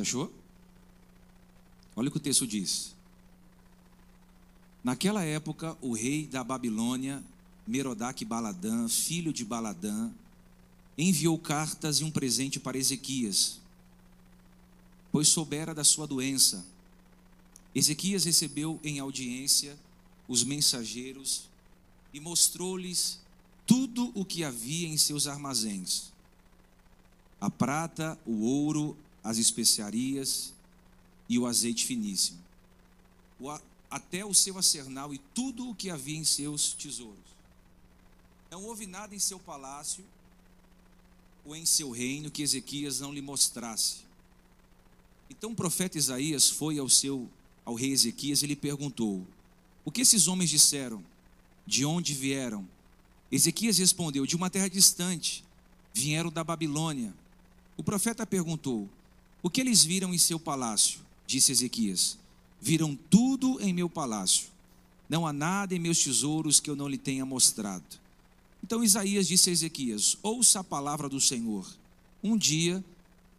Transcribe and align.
Você 0.00 0.02
achou? 0.02 0.32
Olha 1.94 2.08
o 2.08 2.10
que 2.10 2.16
o 2.16 2.20
texto 2.20 2.46
diz. 2.46 2.94
Naquela 4.82 5.22
época, 5.22 5.76
o 5.82 5.92
rei 5.92 6.26
da 6.26 6.42
Babilônia, 6.42 7.22
Merodach 7.66 8.24
Baladã, 8.24 8.88
filho 8.88 9.30
de 9.30 9.44
Baladã, 9.44 10.10
enviou 10.96 11.38
cartas 11.38 12.00
e 12.00 12.04
um 12.04 12.10
presente 12.10 12.58
para 12.58 12.78
Ezequias, 12.78 13.60
pois 15.12 15.28
soubera 15.28 15.74
da 15.74 15.84
sua 15.84 16.06
doença. 16.06 16.64
Ezequias 17.74 18.24
recebeu 18.24 18.80
em 18.82 19.00
audiência 19.00 19.78
os 20.26 20.42
mensageiros 20.42 21.50
e 22.14 22.20
mostrou-lhes 22.20 23.20
tudo 23.66 24.10
o 24.14 24.24
que 24.24 24.44
havia 24.44 24.88
em 24.88 24.96
seus 24.96 25.26
armazéns: 25.26 26.10
a 27.38 27.50
prata, 27.50 28.18
o 28.24 28.40
ouro, 28.40 28.96
as 29.22 29.38
especiarias 29.38 30.52
e 31.28 31.38
o 31.38 31.46
azeite 31.46 31.86
finíssimo. 31.86 32.38
Até 33.90 34.24
o 34.24 34.34
seu 34.34 34.58
acernal 34.58 35.12
e 35.12 35.18
tudo 35.34 35.68
o 35.68 35.74
que 35.74 35.90
havia 35.90 36.16
em 36.16 36.24
seus 36.24 36.72
tesouros. 36.74 37.18
Não 38.50 38.64
houve 38.64 38.86
nada 38.86 39.14
em 39.14 39.18
seu 39.18 39.38
palácio 39.38 40.04
ou 41.44 41.54
em 41.56 41.64
seu 41.64 41.90
reino 41.90 42.30
que 42.30 42.42
Ezequias 42.42 43.00
não 43.00 43.12
lhe 43.12 43.22
mostrasse. 43.22 43.98
Então 45.28 45.52
o 45.52 45.56
profeta 45.56 45.96
Isaías 45.98 46.50
foi 46.50 46.78
ao 46.78 46.88
seu 46.88 47.28
ao 47.64 47.74
rei 47.74 47.92
Ezequias 47.92 48.42
e 48.42 48.46
lhe 48.46 48.56
perguntou: 48.56 49.26
O 49.84 49.90
que 49.90 50.00
esses 50.00 50.26
homens 50.26 50.50
disseram? 50.50 51.04
De 51.66 51.84
onde 51.84 52.14
vieram? 52.14 52.68
Ezequias 53.30 53.78
respondeu: 53.78 54.26
De 54.26 54.34
uma 54.36 54.50
terra 54.50 54.68
distante. 54.68 55.44
Vieram 55.94 56.30
da 56.30 56.42
Babilônia. 56.42 57.14
O 57.76 57.82
profeta 57.82 58.26
perguntou: 58.26 58.88
O 59.42 59.48
que 59.48 59.60
eles 59.60 59.84
viram 59.84 60.12
em 60.12 60.18
seu 60.18 60.38
palácio? 60.38 61.00
Disse 61.26 61.52
Ezequias: 61.52 62.18
Viram 62.60 62.96
tudo 63.08 63.60
em 63.60 63.72
meu 63.72 63.88
palácio. 63.88 64.48
Não 65.08 65.26
há 65.26 65.32
nada 65.32 65.74
em 65.74 65.78
meus 65.78 66.02
tesouros 66.02 66.60
que 66.60 66.70
eu 66.70 66.76
não 66.76 66.88
lhe 66.88 66.98
tenha 66.98 67.24
mostrado. 67.24 67.84
Então 68.62 68.84
Isaías 68.84 69.26
disse 69.26 69.50
a 69.50 69.52
Ezequias: 69.52 70.16
Ouça 70.22 70.60
a 70.60 70.64
palavra 70.64 71.08
do 71.08 71.20
Senhor. 71.20 71.66
Um 72.22 72.36
dia, 72.36 72.84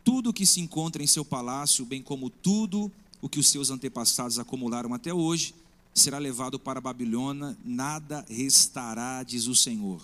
tudo 0.03 0.31
o 0.31 0.33
que 0.33 0.45
se 0.45 0.59
encontra 0.59 1.03
em 1.03 1.07
seu 1.07 1.23
palácio, 1.23 1.85
bem 1.85 2.01
como 2.01 2.29
tudo 2.29 2.91
o 3.21 3.29
que 3.29 3.39
os 3.39 3.47
seus 3.47 3.69
antepassados 3.69 4.39
acumularam 4.39 4.93
até 4.93 5.13
hoje, 5.13 5.53
será 5.93 6.17
levado 6.17 6.57
para 6.57 6.79
a 6.79 6.81
Babilônia, 6.81 7.55
nada 7.63 8.25
restará, 8.27 9.21
diz 9.21 9.45
o 9.45 9.53
Senhor. 9.53 10.01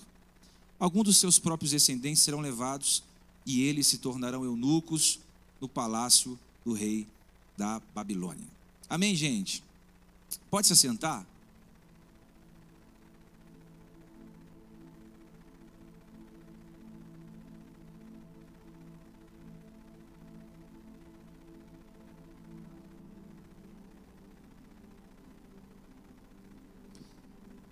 Alguns 0.80 1.06
dos 1.06 1.18
seus 1.18 1.40
próprios 1.40 1.72
descendentes 1.72 2.22
serão 2.22 2.40
levados 2.40 3.03
e 3.44 3.64
eles 3.64 3.88
se 3.88 3.98
tornarão 3.98 4.45
eunucos 4.45 5.20
no 5.59 5.67
palácio 5.67 6.38
do 6.63 6.73
rei 6.73 7.08
da 7.58 7.81
Babilônia. 7.94 8.47
Amém, 8.89 9.16
gente? 9.16 9.63
Pode 10.50 10.67
se 10.67 10.73
assentar? 10.73 11.25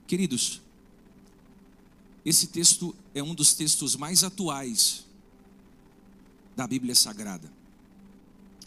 Queridos, 0.08 0.62
esse 2.24 2.48
texto 2.48 2.96
é 3.14 3.24
um 3.24 3.34
dos 3.34 3.54
textos 3.54 3.96
mais 3.96 4.24
atuais 4.24 5.04
da 6.56 6.68
Bíblia 6.68 6.96
Sagrada. 6.96 7.55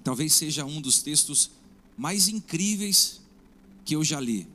Talvez 0.08 0.32
seja 0.32 0.64
um 0.64 0.80
dos 0.80 1.02
textos 1.02 1.50
mais 1.94 2.28
incríveis 2.28 3.20
que 3.84 3.94
eu 3.94 4.02
já 4.02 4.18
li. 4.18 4.48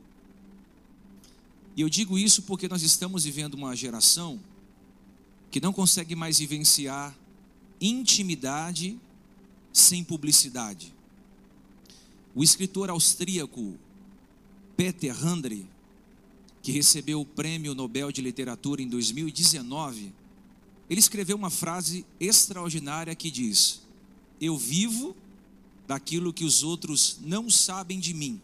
E 1.76 1.80
eu 1.80 1.88
digo 1.88 2.18
isso 2.18 2.42
porque 2.42 2.66
nós 2.66 2.82
estamos 2.82 3.22
vivendo 3.22 3.54
uma 3.54 3.76
geração 3.76 4.40
que 5.52 5.60
não 5.60 5.72
consegue 5.72 6.16
mais 6.16 6.40
vivenciar 6.40 7.16
intimidade 7.80 8.98
sem 9.72 10.02
publicidade. 10.02 10.92
O 12.34 12.42
escritor 12.42 12.90
austríaco 12.90 13.78
Peter 14.76 15.14
Handry, 15.16 15.68
que 16.64 16.72
recebeu 16.72 17.20
o 17.20 17.24
Prêmio 17.24 17.76
Nobel 17.76 18.10
de 18.10 18.20
Literatura 18.20 18.82
em 18.82 18.88
2019, 18.88 20.12
ele 20.90 20.98
escreveu 20.98 21.36
uma 21.36 21.48
frase 21.48 22.04
extraordinária 22.18 23.14
que 23.14 23.30
diz: 23.30 23.82
Eu 24.40 24.58
vivo 24.58 25.14
daquilo 25.86 26.32
que 26.32 26.44
os 26.44 26.62
outros 26.62 27.18
não 27.20 27.50
sabem 27.50 27.98
de 27.98 28.14
mim. 28.14 28.40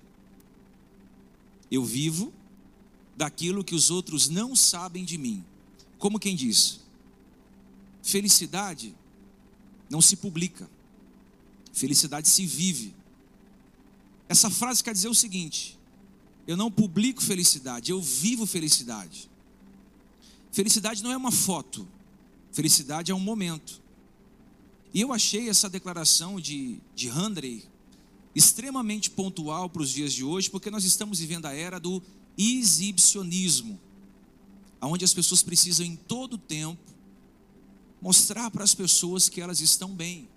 Eu 1.70 1.84
vivo 1.84 2.32
daquilo 3.16 3.64
que 3.64 3.74
os 3.74 3.90
outros 3.90 4.28
não 4.28 4.56
sabem 4.56 5.04
de 5.04 5.16
mim. 5.16 5.44
Como 5.98 6.18
quem 6.18 6.34
diz: 6.34 6.80
felicidade 8.02 8.94
não 9.88 10.00
se 10.00 10.16
publica, 10.16 10.68
felicidade 11.72 12.28
se 12.28 12.46
vive. 12.46 12.94
Essa 14.28 14.48
frase 14.50 14.82
quer 14.82 14.92
dizer 14.92 15.08
o 15.08 15.14
seguinte: 15.14 15.78
eu 16.46 16.56
não 16.56 16.70
publico 16.70 17.22
felicidade, 17.22 17.90
eu 17.90 18.00
vivo 18.00 18.46
felicidade. 18.46 19.30
Felicidade 20.50 21.02
não 21.02 21.12
é 21.12 21.16
uma 21.16 21.30
foto, 21.30 21.86
felicidade 22.52 23.12
é 23.12 23.14
um 23.14 23.20
momento. 23.20 23.80
E 24.92 25.00
eu 25.00 25.12
achei 25.12 25.48
essa 25.48 25.68
declaração 25.68 26.40
de, 26.40 26.80
de 26.94 27.08
Handley 27.08 27.64
extremamente 28.34 29.10
pontual 29.10 29.68
para 29.68 29.82
os 29.82 29.90
dias 29.90 30.12
de 30.12 30.24
hoje, 30.24 30.50
porque 30.50 30.70
nós 30.70 30.84
estamos 30.84 31.18
vivendo 31.18 31.46
a 31.46 31.52
era 31.52 31.78
do 31.78 32.02
exibicionismo, 32.36 33.78
onde 34.80 35.04
as 35.04 35.12
pessoas 35.12 35.42
precisam 35.42 35.84
em 35.84 35.96
todo 35.96 36.38
tempo 36.38 36.90
mostrar 38.00 38.50
para 38.50 38.64
as 38.64 38.74
pessoas 38.74 39.28
que 39.28 39.40
elas 39.40 39.60
estão 39.60 39.94
bem, 39.94 40.28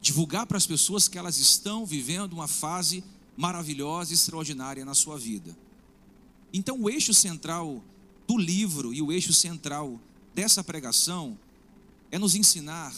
divulgar 0.00 0.46
para 0.46 0.56
as 0.56 0.66
pessoas 0.66 1.06
que 1.06 1.18
elas 1.18 1.38
estão 1.38 1.84
vivendo 1.84 2.32
uma 2.32 2.48
fase 2.48 3.04
maravilhosa 3.36 4.12
e 4.12 4.14
extraordinária 4.14 4.84
na 4.84 4.94
sua 4.94 5.18
vida. 5.18 5.56
Então, 6.52 6.80
o 6.80 6.90
eixo 6.90 7.14
central 7.14 7.82
do 8.26 8.36
livro 8.36 8.92
e 8.92 9.02
o 9.02 9.12
eixo 9.12 9.32
central 9.32 10.00
dessa 10.34 10.64
pregação 10.64 11.38
é 12.12 12.18
nos 12.18 12.36
ensinar 12.36 12.94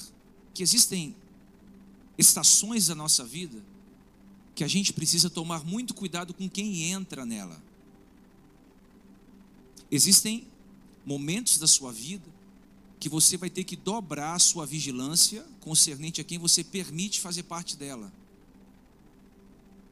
que 0.52 0.62
existem 0.62 1.16
estações 2.18 2.88
da 2.88 2.94
nossa 2.94 3.24
vida 3.24 3.62
que 4.54 4.62
a 4.62 4.68
gente 4.68 4.92
precisa 4.92 5.30
tomar 5.30 5.64
muito 5.64 5.94
cuidado 5.94 6.34
com 6.34 6.48
quem 6.48 6.90
entra 6.90 7.24
nela. 7.24 7.62
Existem 9.90 10.46
momentos 11.06 11.58
da 11.58 11.66
sua 11.66 11.92
vida 11.92 12.32
que 12.98 13.08
você 13.08 13.36
vai 13.36 13.50
ter 13.50 13.64
que 13.64 13.76
dobrar 13.76 14.34
a 14.34 14.38
sua 14.38 14.66
vigilância 14.66 15.44
concernente 15.60 16.20
a 16.20 16.24
quem 16.24 16.38
você 16.38 16.64
permite 16.64 17.20
fazer 17.20 17.44
parte 17.44 17.76
dela. 17.76 18.12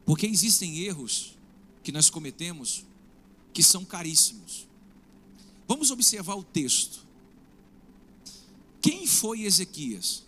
Porque 0.05 0.25
existem 0.25 0.79
erros 0.79 1.37
que 1.83 1.91
nós 1.91 2.09
cometemos 2.09 2.85
que 3.53 3.61
são 3.61 3.85
caríssimos. 3.85 4.67
Vamos 5.67 5.91
observar 5.91 6.35
o 6.35 6.43
texto. 6.43 7.02
Quem 8.83 9.07
foi 9.07 9.43
Ezequias? 9.43 10.23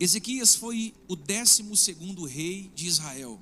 Ezequias 0.00 0.56
foi 0.56 0.94
o 1.06 1.14
décimo 1.14 1.76
segundo 1.76 2.24
rei 2.24 2.70
de 2.74 2.86
Israel, 2.86 3.38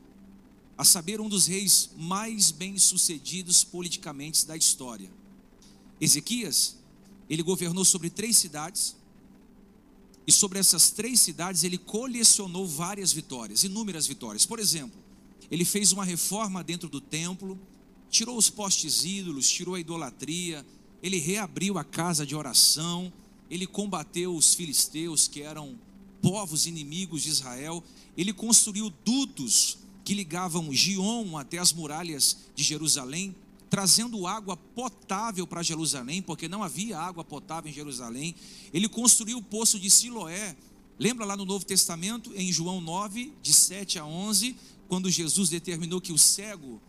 a 0.77 0.83
saber, 0.83 1.21
um 1.21 1.29
dos 1.29 1.47
reis 1.47 1.91
mais 1.97 2.51
bem-sucedidos 2.51 3.63
politicamente 3.63 4.45
da 4.45 4.57
história. 4.57 5.09
Ezequias, 6.01 6.77
ele 7.31 7.45
governou 7.45 7.85
sobre 7.85 8.11
três 8.11 8.37
cidades, 8.37 8.97
e 10.27 10.33
sobre 10.33 10.59
essas 10.59 10.91
três 10.91 11.21
cidades 11.21 11.63
ele 11.63 11.79
colecionou 11.79 12.67
várias 12.67 13.13
vitórias, 13.13 13.63
inúmeras 13.63 14.09
vitórias. 14.09 14.45
Por 14.45 14.59
exemplo, 14.59 15.01
ele 15.49 15.65
fez 15.65 15.93
uma 15.93 16.05
reforma 16.05 16.65
dentro 16.65 16.89
do 16.89 17.01
templo, 17.01 17.57
tirou 18.11 18.37
os 18.37 18.51
postes 18.51 19.05
ídolos, 19.05 19.49
tirou 19.49 19.77
a 19.77 19.81
idolatria, 19.81 20.67
ele 21.01 21.19
reabriu 21.19 21.79
a 21.79 21.85
casa 21.85 22.27
de 22.27 22.35
oração, 22.35 23.13
ele 23.51 23.67
combateu 23.67 24.35
os 24.35 24.55
filisteus, 24.55 25.29
que 25.29 25.43
eram 25.43 25.79
povos 26.21 26.67
inimigos 26.67 27.23
de 27.23 27.31
Israel, 27.31 27.83
ele 28.17 28.33
construiu 28.33 28.93
dutos 29.05 29.79
que 30.05 30.15
ligavam 30.15 30.73
Gion 30.73 31.37
até 31.37 31.59
as 31.59 31.73
muralhas 31.73 32.39
de 32.55 32.65
Jerusalém, 32.65 33.35
trazendo 33.69 34.27
água 34.27 34.57
potável 34.57 35.47
para 35.47 35.63
Jerusalém, 35.63 36.23
porque 36.23 36.49
não 36.49 36.63
havia 36.63 36.99
água 36.99 37.23
potável 37.23 37.71
em 37.71 37.75
Jerusalém. 37.75 38.35
Ele 38.73 38.89
construiu 38.89 39.39
o 39.39 39.43
poço 39.43 39.79
de 39.79 39.91
Siloé. 39.91 40.57
Lembra 40.99 41.25
lá 41.25 41.37
no 41.37 41.45
Novo 41.45 41.65
Testamento, 41.65 42.33
em 42.35 42.51
João 42.51 42.81
9, 42.81 43.33
de 43.43 43.53
7 43.53 43.99
a 43.99 44.07
11, 44.07 44.57
quando 44.89 45.11
Jesus 45.11 45.51
determinou 45.51 46.01
que 46.01 46.13
o 46.13 46.19
cego 46.19 46.81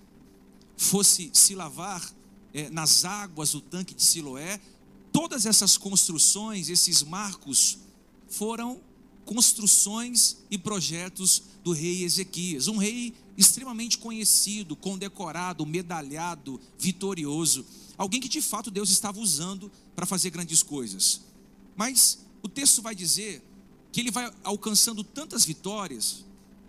fosse 0.78 1.30
se 1.34 1.54
lavar 1.54 2.10
é, 2.54 2.70
nas 2.70 3.04
águas 3.04 3.52
do 3.52 3.60
tanque 3.62 3.94
de 3.94 4.02
Siloé, 4.02 4.60
todas 5.20 5.46
essas 5.46 5.78
construções, 5.78 6.70
esses 6.70 7.04
marcos, 7.04 7.80
foram 8.30 8.80
construções 9.26 10.38
e 10.50 10.58
projetos 10.58 11.44
do 11.62 11.74
rei 11.74 12.06
Ezequias, 12.06 12.70
um 12.70 12.78
rei 12.78 13.14
extremamente 13.38 13.98
conhecido, 13.98 14.78
condecorado, 14.78 15.66
medalhado, 15.66 16.58
vitorioso, 16.78 17.66
alguém 17.98 18.22
que 18.22 18.30
de 18.30 18.42
fato 18.42 18.72
Deus 18.72 18.92
estava 18.92 19.20
usando 19.20 19.70
para 19.94 20.06
fazer 20.06 20.30
grandes 20.30 20.64
coisas. 20.64 21.20
Mas 21.76 22.20
o 22.42 22.48
texto 22.48 22.82
vai 22.82 22.96
dizer 22.96 23.44
que 23.92 24.00
ele 24.00 24.12
vai 24.12 24.34
alcançando 24.42 25.04
tantas 25.04 25.44
vitórias, 25.44 26.24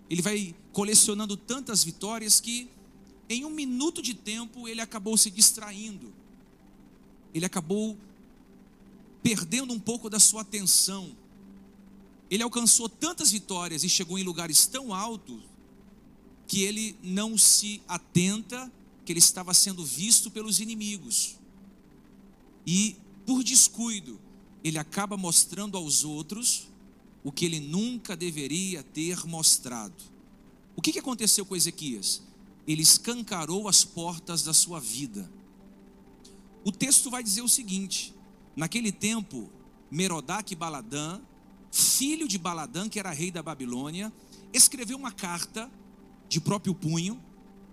ele 0.09 0.21
vai 0.21 0.53
colecionando 0.73 1.37
tantas 1.37 1.85
vitórias 1.85 2.41
que 2.41 2.69
em 3.29 3.45
um 3.45 3.49
minuto 3.49 4.01
de 4.01 4.13
tempo 4.13 4.67
ele 4.67 4.81
acabou 4.81 5.15
se 5.15 5.31
distraindo, 5.31 6.13
ele 7.33 7.45
acabou 7.45 7.97
perdendo 9.21 9.73
um 9.73 9.79
pouco 9.79 10.09
da 10.09 10.19
sua 10.19 10.41
atenção. 10.41 11.15
Ele 12.29 12.43
alcançou 12.43 12.87
tantas 12.87 13.31
vitórias 13.31 13.83
e 13.83 13.89
chegou 13.89 14.17
em 14.17 14.23
lugares 14.23 14.65
tão 14.65 14.93
altos 14.93 15.41
que 16.47 16.63
ele 16.63 16.95
não 17.01 17.37
se 17.37 17.81
atenta 17.87 18.71
que 19.05 19.11
ele 19.11 19.19
estava 19.19 19.53
sendo 19.53 19.85
visto 19.85 20.29
pelos 20.29 20.59
inimigos. 20.59 21.37
E 22.65 22.95
por 23.25 23.43
descuido, 23.43 24.19
ele 24.63 24.77
acaba 24.77 25.17
mostrando 25.17 25.77
aos 25.77 26.03
outros 26.03 26.67
o 27.23 27.31
que 27.31 27.45
ele 27.45 27.59
nunca 27.59 28.15
deveria 28.15 28.83
ter 28.83 29.25
mostrado. 29.25 30.03
O 30.75 30.81
que 30.81 30.97
aconteceu 30.97 31.45
com 31.45 31.55
Ezequias? 31.55 32.21
Ele 32.67 32.81
escancarou 32.81 33.67
as 33.67 33.83
portas 33.83 34.43
da 34.43 34.53
sua 34.53 34.79
vida. 34.79 35.31
O 36.63 36.71
texto 36.71 37.09
vai 37.09 37.23
dizer 37.23 37.41
o 37.41 37.49
seguinte: 37.49 38.13
naquele 38.55 38.91
tempo, 38.91 39.49
Merodach 39.89 40.53
Baladã, 40.55 41.19
filho 41.71 42.27
de 42.27 42.37
Baladã, 42.37 42.89
que 42.89 42.99
era 42.99 43.11
rei 43.11 43.31
da 43.31 43.41
Babilônia, 43.41 44.11
escreveu 44.53 44.97
uma 44.97 45.11
carta 45.11 45.71
de 46.27 46.39
próprio 46.39 46.73
punho, 46.73 47.21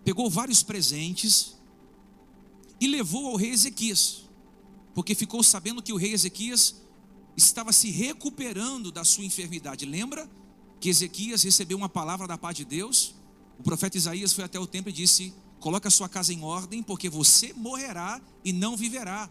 pegou 0.05 0.31
vários 0.31 0.63
presentes 0.63 1.57
e 2.81 2.87
levou 2.87 3.27
ao 3.29 3.37
rei 3.37 3.51
Ezequias, 3.51 4.29
porque 4.95 5.15
ficou 5.15 5.43
sabendo 5.43 5.83
que 5.83 5.93
o 5.93 5.97
rei 5.97 6.13
Ezequias 6.13 6.83
estava 7.37 7.73
se 7.73 7.91
recuperando 7.91 8.91
da 8.91 9.05
sua 9.05 9.25
enfermidade. 9.25 9.87
Lembra 9.87 10.29
que 10.81 10.89
Ezequias 10.89 11.43
recebeu 11.43 11.77
uma 11.77 11.89
palavra 11.89 12.27
da 12.27 12.39
parte 12.39 12.59
de 12.59 12.65
Deus? 12.65 13.15
O 13.59 13.63
profeta 13.63 13.97
Isaías 13.97 14.33
foi 14.33 14.45
até 14.45 14.59
o 14.59 14.67
templo 14.67 14.91
e 14.91 14.93
disse: 14.93 15.35
Coloca 15.61 15.89
a 15.89 15.91
sua 15.91 16.09
casa 16.09 16.33
em 16.33 16.43
ordem, 16.43 16.83
porque 16.83 17.09
você 17.09 17.53
morrerá 17.53 18.21
e 18.45 18.53
não 18.53 18.77
viverá. 18.77 19.29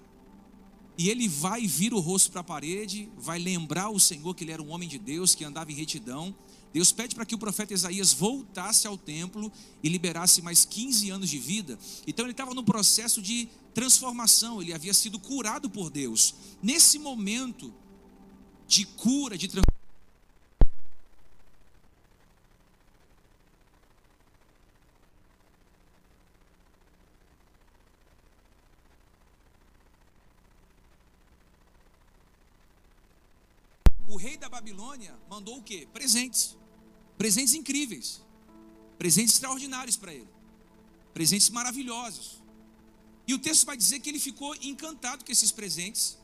E 0.97 1.09
ele 1.09 1.27
vai 1.27 1.67
vir 1.67 1.93
o 1.93 1.99
rosto 1.99 2.31
para 2.31 2.41
a 2.41 2.43
parede, 2.43 3.07
vai 3.17 3.37
lembrar 3.37 3.89
o 3.89 3.99
Senhor 3.99 4.33
que 4.33 4.43
ele 4.43 4.51
era 4.51 4.61
um 4.61 4.71
homem 4.71 4.89
de 4.89 4.97
Deus, 4.97 5.35
que 5.35 5.43
andava 5.43 5.71
em 5.71 5.75
retidão. 5.75 6.35
Deus 6.73 6.91
pede 6.91 7.13
para 7.13 7.25
que 7.25 7.35
o 7.35 7.37
profeta 7.37 7.73
Isaías 7.73 8.13
voltasse 8.13 8.87
ao 8.87 8.97
templo 8.97 9.51
e 9.83 9.89
liberasse 9.89 10.41
mais 10.41 10.65
15 10.65 11.09
anos 11.09 11.29
de 11.29 11.37
vida. 11.37 11.77
Então 12.07 12.25
ele 12.25 12.31
estava 12.31 12.53
no 12.53 12.63
processo 12.63 13.21
de 13.21 13.47
transformação, 13.73 14.61
ele 14.61 14.73
havia 14.73 14.93
sido 14.93 15.19
curado 15.19 15.69
por 15.69 15.89
Deus. 15.91 16.33
Nesse 16.63 16.97
momento, 16.97 17.71
de 18.67 18.85
cura, 18.85 19.37
de 19.37 19.47
transformação. 19.47 19.76
O 34.17 34.19
rei 34.19 34.35
da 34.35 34.49
Babilônia 34.49 35.13
mandou 35.29 35.59
o 35.59 35.61
quê? 35.61 35.87
Presentes. 35.93 36.57
Presentes 37.19 37.53
incríveis. 37.53 38.25
Presentes 38.97 39.35
extraordinários 39.35 39.95
para 39.95 40.11
ele. 40.11 40.27
Presentes 41.13 41.51
maravilhosos. 41.51 42.41
E 43.27 43.35
o 43.35 43.37
texto 43.37 43.67
vai 43.67 43.77
dizer 43.77 43.99
que 43.99 44.09
ele 44.09 44.17
ficou 44.17 44.55
encantado 44.55 45.23
com 45.23 45.31
esses 45.31 45.51
presentes 45.51 46.17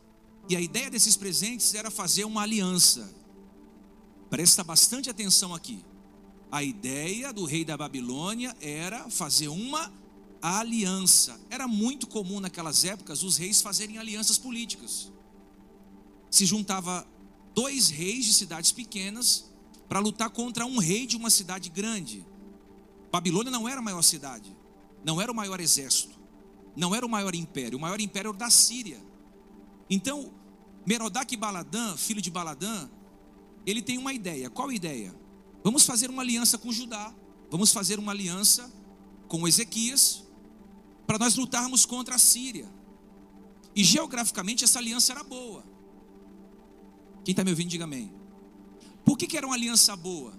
e 0.50 0.56
a 0.56 0.60
ideia 0.60 0.90
desses 0.90 1.16
presentes 1.16 1.76
era 1.76 1.92
fazer 1.92 2.24
uma 2.24 2.42
aliança. 2.42 3.14
Presta 4.28 4.64
bastante 4.64 5.12
atenção 5.12 5.54
aqui. 5.54 5.86
A 6.52 6.64
ideia 6.64 7.32
do 7.32 7.46
rei 7.46 7.64
da 7.64 7.78
Babilônia 7.78 8.58
era 8.60 9.08
fazer 9.12 9.50
uma 9.50 9.94
aliança. 10.42 11.40
Era 11.48 11.68
muito 11.68 12.08
comum 12.08 12.40
naquelas 12.40 12.86
épocas 12.86 13.22
os 13.22 13.38
reis 13.38 13.62
fazerem 13.62 14.00
alianças 14.00 14.40
políticas. 14.40 15.12
Se 16.32 16.44
juntava 16.48 17.13
dois 17.54 17.90
reis 17.90 18.26
de 18.26 18.34
cidades 18.34 18.72
pequenas 18.72 19.52
para 19.88 20.00
lutar 20.00 20.30
contra 20.30 20.66
um 20.66 20.78
rei 20.78 21.06
de 21.06 21.16
uma 21.16 21.30
cidade 21.30 21.70
grande. 21.70 22.26
Babilônia 23.12 23.52
não 23.52 23.68
era 23.68 23.80
a 23.80 23.84
maior 23.84 24.02
cidade, 24.02 24.56
não 25.04 25.22
era 25.22 25.32
o 25.32 25.36
maior 25.36 25.60
exército, 25.60 26.18
não 26.76 26.96
era 26.96 27.06
o 27.06 27.10
maior 27.10 27.36
império. 27.36 27.78
O 27.78 27.82
maior 27.82 28.00
império 28.00 28.30
era 28.30 28.36
o 28.36 28.40
da 28.40 28.50
Síria. 28.50 29.00
Então, 29.90 30.34
Merodach 30.86 31.36
Baladã, 31.38 31.96
filho 31.96 32.22
de 32.22 32.32
Baladã, 32.32 32.90
ele 33.66 33.82
tem 33.82 33.98
uma 33.98 34.14
ideia. 34.14 34.50
Qual 34.50 34.72
ideia? 34.72 35.14
Vamos 35.64 35.86
fazer 35.86 36.10
uma 36.10 36.22
aliança 36.22 36.58
com 36.58 36.72
Judá. 36.72 37.14
Vamos 37.50 37.72
fazer 37.72 38.00
uma 38.00 38.12
aliança 38.12 38.72
com 39.28 39.48
Ezequias 39.48 40.24
para 41.06 41.20
nós 41.20 41.36
lutarmos 41.36 41.86
contra 41.86 42.16
a 42.16 42.20
Síria. 42.20 42.68
E 43.76 43.84
geograficamente 43.84 44.64
essa 44.64 44.80
aliança 44.80 45.12
era 45.12 45.24
boa. 45.24 45.64
Quem 47.24 47.32
está 47.32 47.44
me 47.44 47.52
ouvindo, 47.52 47.70
diga 47.70 47.86
amém. 47.86 48.12
Por 49.06 49.18
que, 49.18 49.28
que 49.28 49.38
era 49.38 49.46
uma 49.46 49.56
aliança 49.56 49.96
boa? 49.96 50.34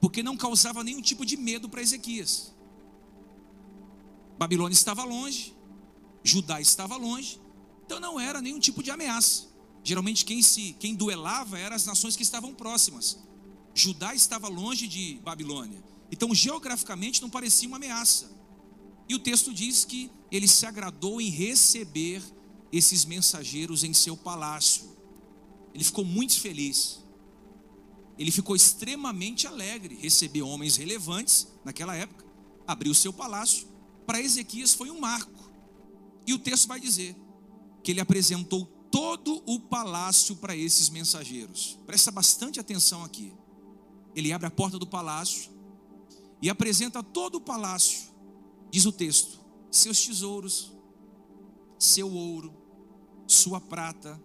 Porque 0.00 0.22
não 0.22 0.36
causava 0.36 0.82
nenhum 0.82 1.00
tipo 1.00 1.24
de 1.24 1.36
medo 1.36 1.68
para 1.68 1.82
Ezequias. 1.82 2.52
Babilônia 4.38 4.74
estava 4.74 5.04
longe, 5.04 5.54
Judá 6.24 6.60
estava 6.60 6.96
longe, 6.96 7.40
então 7.84 8.00
não 8.00 8.18
era 8.18 8.40
nenhum 8.40 8.58
tipo 8.58 8.82
de 8.82 8.90
ameaça. 8.90 9.46
Geralmente 9.84 10.24
quem 10.24 10.42
se 10.42 10.74
quem 10.78 10.94
duelava 10.94 11.58
eram 11.58 11.76
as 11.76 11.86
nações 11.86 12.16
que 12.16 12.22
estavam 12.22 12.54
próximas. 12.54 13.18
Judá 13.74 14.14
estava 14.14 14.48
longe 14.48 14.86
de 14.88 15.20
Babilônia. 15.22 15.82
Então 16.10 16.34
geograficamente 16.34 17.22
não 17.22 17.30
parecia 17.30 17.68
uma 17.68 17.76
ameaça. 17.76 18.30
E 19.08 19.14
o 19.14 19.18
texto 19.18 19.52
diz 19.52 19.84
que 19.84 20.10
ele 20.30 20.48
se 20.48 20.64
agradou 20.66 21.20
em 21.20 21.28
receber 21.28 22.22
esses 22.72 23.04
mensageiros 23.04 23.84
em 23.84 23.92
seu 23.92 24.16
palácio. 24.16 24.90
Ele 25.74 25.84
ficou 25.84 26.04
muito 26.04 26.38
feliz. 26.38 27.02
Ele 28.18 28.30
ficou 28.30 28.54
extremamente 28.54 29.46
alegre 29.46 29.94
receber 29.96 30.42
homens 30.42 30.76
relevantes 30.76 31.48
naquela 31.64 31.96
época. 31.96 32.24
Abriu 32.66 32.94
seu 32.94 33.12
palácio. 33.12 33.66
Para 34.06 34.20
Ezequias 34.20 34.74
foi 34.74 34.90
um 34.90 35.00
marco. 35.00 35.50
E 36.26 36.34
o 36.34 36.38
texto 36.38 36.68
vai 36.68 36.78
dizer: 36.78 37.16
que 37.82 37.90
ele 37.90 38.00
apresentou 38.00 38.66
todo 38.90 39.42
o 39.46 39.58
palácio 39.58 40.36
para 40.36 40.54
esses 40.54 40.88
mensageiros. 40.88 41.78
Presta 41.86 42.10
bastante 42.10 42.60
atenção 42.60 43.02
aqui. 43.02 43.32
Ele 44.14 44.32
abre 44.32 44.46
a 44.46 44.50
porta 44.50 44.78
do 44.78 44.86
palácio 44.86 45.50
e 46.40 46.50
apresenta 46.50 47.02
todo 47.02 47.36
o 47.36 47.40
palácio, 47.40 48.10
diz 48.70 48.84
o 48.84 48.92
texto: 48.92 49.40
seus 49.70 50.04
tesouros, 50.04 50.72
seu 51.78 52.12
ouro, 52.12 52.54
sua 53.26 53.60
prata, 53.60 54.22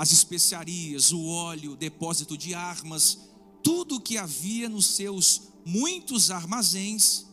as 0.00 0.12
especiarias, 0.12 1.12
o 1.12 1.26
óleo, 1.26 1.72
o 1.72 1.76
depósito 1.76 2.34
de 2.34 2.54
armas, 2.54 3.28
tudo 3.62 3.96
o 3.96 4.00
que 4.00 4.16
havia 4.16 4.66
nos 4.66 4.86
seus 4.86 5.50
muitos 5.62 6.30
armazéns, 6.30 7.26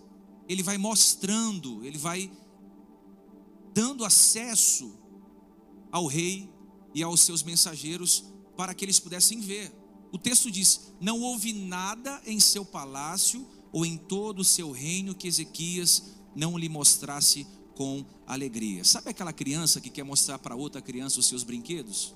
ele 0.50 0.62
vai 0.62 0.78
mostrando, 0.78 1.86
ele 1.86 1.98
vai 1.98 2.30
dando 3.74 4.04
acesso 4.04 4.94
ao 5.90 6.08
rei 6.08 6.50
e 6.94 7.02
aos 7.02 7.22
seus 7.22 7.42
mensageiros 7.42 8.26
para 8.58 8.74
que 8.74 8.84
eles 8.84 9.00
pudessem 9.00 9.40
ver. 9.40 9.74
O 10.12 10.18
texto 10.18 10.52
diz: 10.52 10.92
Não 11.00 11.22
houve 11.22 11.54
nada 11.54 12.22
em 12.26 12.38
seu 12.38 12.66
palácio 12.66 13.48
ou 13.72 13.86
em 13.86 13.98
todo 13.98 14.40
o 14.40 14.44
seu 14.44 14.74
reino 14.74 15.16
que 15.16 15.30
Ezequias 15.30 16.18
não 16.36 16.58
lhe 16.58 16.68
mostrasse 16.68 17.48
com 17.76 18.04
alegria. 18.26 18.84
Sabe 18.84 19.12
aquela 19.12 19.32
criança 19.32 19.80
que 19.80 19.90
quer 19.90 20.04
mostrar 20.04 20.38
para 20.38 20.54
outra 20.54 20.82
criança 20.82 21.22
os 21.22 21.28
seus 21.28 21.46
brinquedos? 21.46 22.14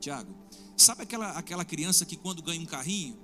Tiago, 0.00 0.34
sabe 0.76 1.02
aquela, 1.02 1.30
aquela 1.32 1.64
criança 1.64 2.04
que 2.04 2.16
quando 2.16 2.42
ganha 2.42 2.60
um 2.60 2.66
carrinho, 2.66 3.18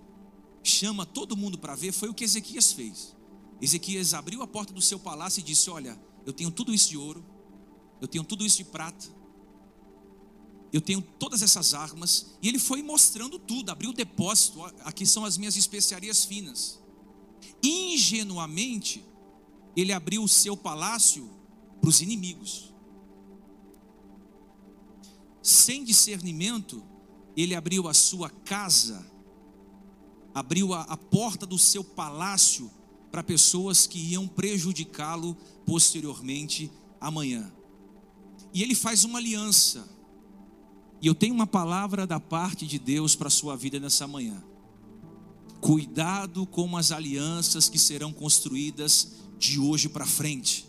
chama 0.63 1.05
todo 1.05 1.37
mundo 1.37 1.59
para 1.59 1.75
ver? 1.75 1.93
Foi 1.93 2.09
o 2.09 2.15
que 2.15 2.25
Ezequias 2.25 2.73
fez. 2.73 3.17
Ezequias 3.61 4.15
abriu 4.15 4.43
a 4.43 4.47
porta 4.47 4.73
do 4.73 4.83
seu 4.83 4.99
palácio 4.99 5.41
e 5.41 5.43
disse: 5.43 5.71
Olha, 5.71 6.01
eu 6.27 6.33
tenho 6.33 6.51
tudo 6.51 6.75
isso 6.75 6.91
de 6.91 6.97
ouro, 6.97 7.25
eu 8.01 8.09
tenho 8.09 8.25
tudo 8.25 8.45
isso 8.45 8.57
de 8.57 8.65
prata, 8.65 9.07
eu 10.73 10.81
tenho 10.81 11.03
todas 11.03 11.43
essas 11.43 11.75
armas, 11.75 12.35
e 12.43 12.49
ele 12.49 12.59
foi 12.59 12.83
mostrando 12.83 13.39
tudo, 13.39 13.71
abriu 13.71 13.91
o 13.91 13.95
depósito, 13.95 14.65
aqui 14.81 15.07
são 15.07 15.25
as 15.25 15.37
minhas 15.37 15.57
especiarias 15.57 16.25
finas. 16.25 16.81
Ingenuamente, 17.63 19.05
ele 19.77 19.93
abriu 19.93 20.23
o 20.23 20.29
seu 20.29 20.57
palácio 20.57 21.31
para 21.81 21.89
os 21.89 22.01
inimigos. 22.01 22.72
Sem 25.43 25.83
discernimento, 25.83 26.83
ele 27.37 27.55
abriu 27.55 27.89
a 27.89 27.95
sua 27.95 28.31
casa, 28.31 29.05
abriu 30.35 30.73
a, 30.73 30.83
a 30.83 30.97
porta 30.97 31.45
do 31.45 31.59
seu 31.59 31.83
palácio 31.83 32.71
para 33.11 33.23
pessoas 33.23 33.87
que 33.87 33.99
iam 33.99 34.27
prejudicá-lo 34.27 35.37
posteriormente 35.67 36.71
amanhã. 37.01 37.53
E 38.55 38.63
ele 38.63 38.75
faz 38.75 39.05
uma 39.05 39.19
aliança. 39.19 39.89
E 41.01 41.07
eu 41.07 41.15
tenho 41.15 41.35
uma 41.35 41.47
palavra 41.47 42.07
da 42.07 42.21
parte 42.21 42.67
de 42.67 42.79
Deus 42.79 43.17
para 43.17 43.29
a 43.29 43.31
sua 43.31 43.57
vida 43.57 43.81
nessa 43.81 44.07
manhã. 44.07 44.43
Cuidado 45.61 46.47
com 46.47 46.77
as 46.77 46.93
alianças 46.93 47.69
que 47.69 47.79
serão 47.79 48.13
construídas 48.13 49.13
de 49.39 49.59
hoje 49.59 49.89
para 49.89 50.07
frente. 50.07 50.67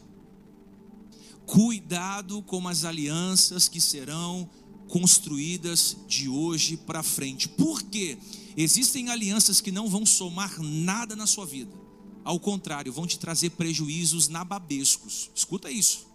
Cuidado 1.46 2.42
com 2.42 2.68
as 2.68 2.84
alianças 2.84 3.68
que 3.68 3.82
serão 3.82 4.50
construídas 4.88 5.98
de 6.08 6.30
hoje 6.30 6.78
para 6.78 7.04
frente. 7.04 7.48
Por 7.48 7.82
quê? 7.84 8.18
Existem 8.56 9.10
alianças 9.10 9.60
que 9.60 9.72
não 9.72 9.90
vão 9.90 10.06
somar 10.06 10.62
nada 10.62 11.16
na 11.16 11.26
sua 11.26 11.46
vida. 11.46 11.74
Ao 12.24 12.40
contrário, 12.40 12.94
vão 12.94 13.06
te 13.06 13.20
trazer 13.20 13.52
prejuízos 13.52 14.28
nababescos. 14.28 15.30
Escuta 15.36 15.70
isso. 15.70 16.08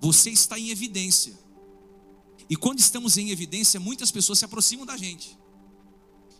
Você 0.00 0.30
está 0.30 0.58
em 0.58 0.70
evidência. 0.70 1.38
E 2.50 2.56
quando 2.56 2.80
estamos 2.80 3.16
em 3.16 3.30
evidência, 3.30 3.78
muitas 3.78 4.10
pessoas 4.10 4.38
se 4.38 4.44
aproximam 4.44 4.84
da 4.84 4.96
gente. 4.96 5.38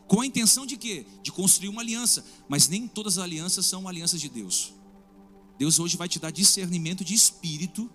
Com 0.09 0.21
a 0.21 0.27
intenção 0.27 0.67
de 0.67 0.77
quê? 0.77 1.07
De 1.23 1.31
construir 1.31 1.69
uma 1.69 1.81
aliança. 1.81 2.25
Mas 2.49 2.67
nem 2.67 2.89
todas 2.89 3.19
as 3.19 3.25
alianças 3.25 3.65
são 3.65 3.87
alianças 3.87 4.21
de 4.21 4.29
Deus. 4.29 4.73
Deus 5.59 5.79
hoje 5.79 5.97
vai 5.97 6.09
te 6.09 6.19
dar 6.19 6.33
discernimento 6.33 7.05
de 7.05 7.15
espírito 7.15 7.89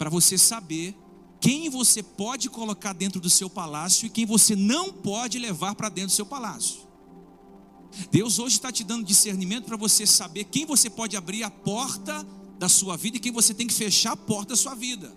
para 0.00 0.08
você 0.08 0.38
saber 0.38 0.96
quem 1.38 1.68
você 1.68 2.02
pode 2.02 2.48
colocar 2.48 2.94
dentro 2.94 3.20
do 3.20 3.28
seu 3.28 3.50
palácio 3.50 4.06
e 4.06 4.08
quem 4.08 4.24
você 4.24 4.56
não 4.56 4.90
pode 4.90 5.38
levar 5.38 5.74
para 5.74 5.90
dentro 5.90 6.08
do 6.08 6.16
seu 6.16 6.24
palácio. 6.24 6.88
Deus 8.10 8.38
hoje 8.38 8.56
está 8.56 8.72
te 8.72 8.82
dando 8.82 9.04
discernimento 9.04 9.66
para 9.66 9.76
você 9.76 10.06
saber 10.06 10.44
quem 10.44 10.64
você 10.64 10.88
pode 10.88 11.18
abrir 11.18 11.42
a 11.42 11.50
porta 11.50 12.26
da 12.58 12.66
sua 12.66 12.96
vida 12.96 13.18
e 13.18 13.20
quem 13.20 13.30
você 13.30 13.52
tem 13.52 13.66
que 13.66 13.74
fechar 13.74 14.12
a 14.12 14.16
porta 14.16 14.54
da 14.54 14.56
sua 14.56 14.74
vida. 14.74 15.14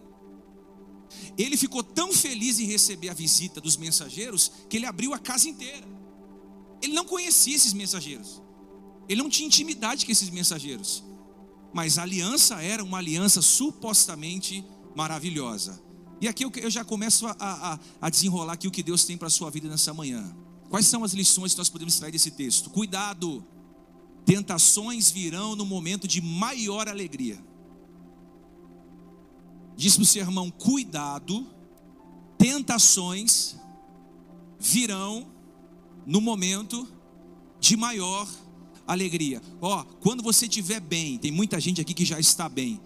Ele 1.38 1.56
ficou 1.56 1.82
tão 1.82 2.12
feliz 2.12 2.60
em 2.60 2.66
receber 2.66 3.08
a 3.08 3.14
visita 3.14 3.62
dos 3.62 3.78
mensageiros 3.78 4.52
que 4.70 4.76
ele 4.76 4.86
abriu 4.86 5.14
a 5.14 5.18
casa 5.18 5.48
inteira. 5.48 5.88
Ele 6.82 6.92
não 6.92 7.06
conhecia 7.06 7.56
esses 7.56 7.72
mensageiros. 7.72 8.42
Ele 9.08 9.22
não 9.22 9.30
tinha 9.30 9.48
intimidade 9.48 10.06
com 10.06 10.12
esses 10.12 10.30
mensageiros. 10.30 11.06
Mas 11.74 11.98
a 11.98 12.04
aliança 12.04 12.62
era 12.62 12.84
uma 12.84 13.00
aliança 13.00 13.42
supostamente 13.42 14.64
maravilhosa. 14.96 15.82
E 16.22 16.28
aqui 16.28 16.44
eu 16.44 16.70
já 16.70 16.86
começo 16.86 17.28
a, 17.28 17.36
a, 17.40 17.80
a 18.02 18.10
desenrolar 18.10 18.54
aqui 18.54 18.68
o 18.68 18.72
que 18.72 18.84
Deus 18.84 19.04
tem 19.04 19.18
para 19.18 19.28
a 19.28 19.32
sua 19.32 19.50
vida 19.50 19.68
nessa 19.68 19.94
manhã. 19.94 20.36
Quais 20.70 20.86
são 20.88 21.04
as 21.04 21.14
lições 21.14 21.54
que 21.54 21.58
nós 21.58 21.70
podemos 21.70 21.94
extrair 21.94 22.12
desse 22.12 22.32
texto? 22.32 22.70
Cuidado 22.70 23.46
Tentações 24.26 25.12
virão 25.12 25.56
no 25.56 25.66
momento 25.66 26.08
de 26.08 26.22
maior 26.22 26.88
alegria. 26.88 27.44
Diz 29.76 29.96
para 29.96 30.04
o 30.04 30.06
seu 30.06 30.22
irmão: 30.22 30.50
cuidado, 30.50 31.46
tentações 32.38 33.56
virão 34.60 35.28
no 36.06 36.22
momento 36.22 36.88
de 37.60 37.76
maior 37.76 38.28
alegria. 38.88 39.42
Ó, 39.60 39.82
oh, 39.82 39.84
quando 39.96 40.24
você 40.24 40.46
estiver 40.46 40.80
bem, 40.80 41.18
tem 41.18 41.32
muita 41.32 41.60
gente 41.60 41.82
aqui 41.82 41.94
que 41.94 42.06
já 42.06 42.20
está 42.20 42.48
bem. 42.48 42.80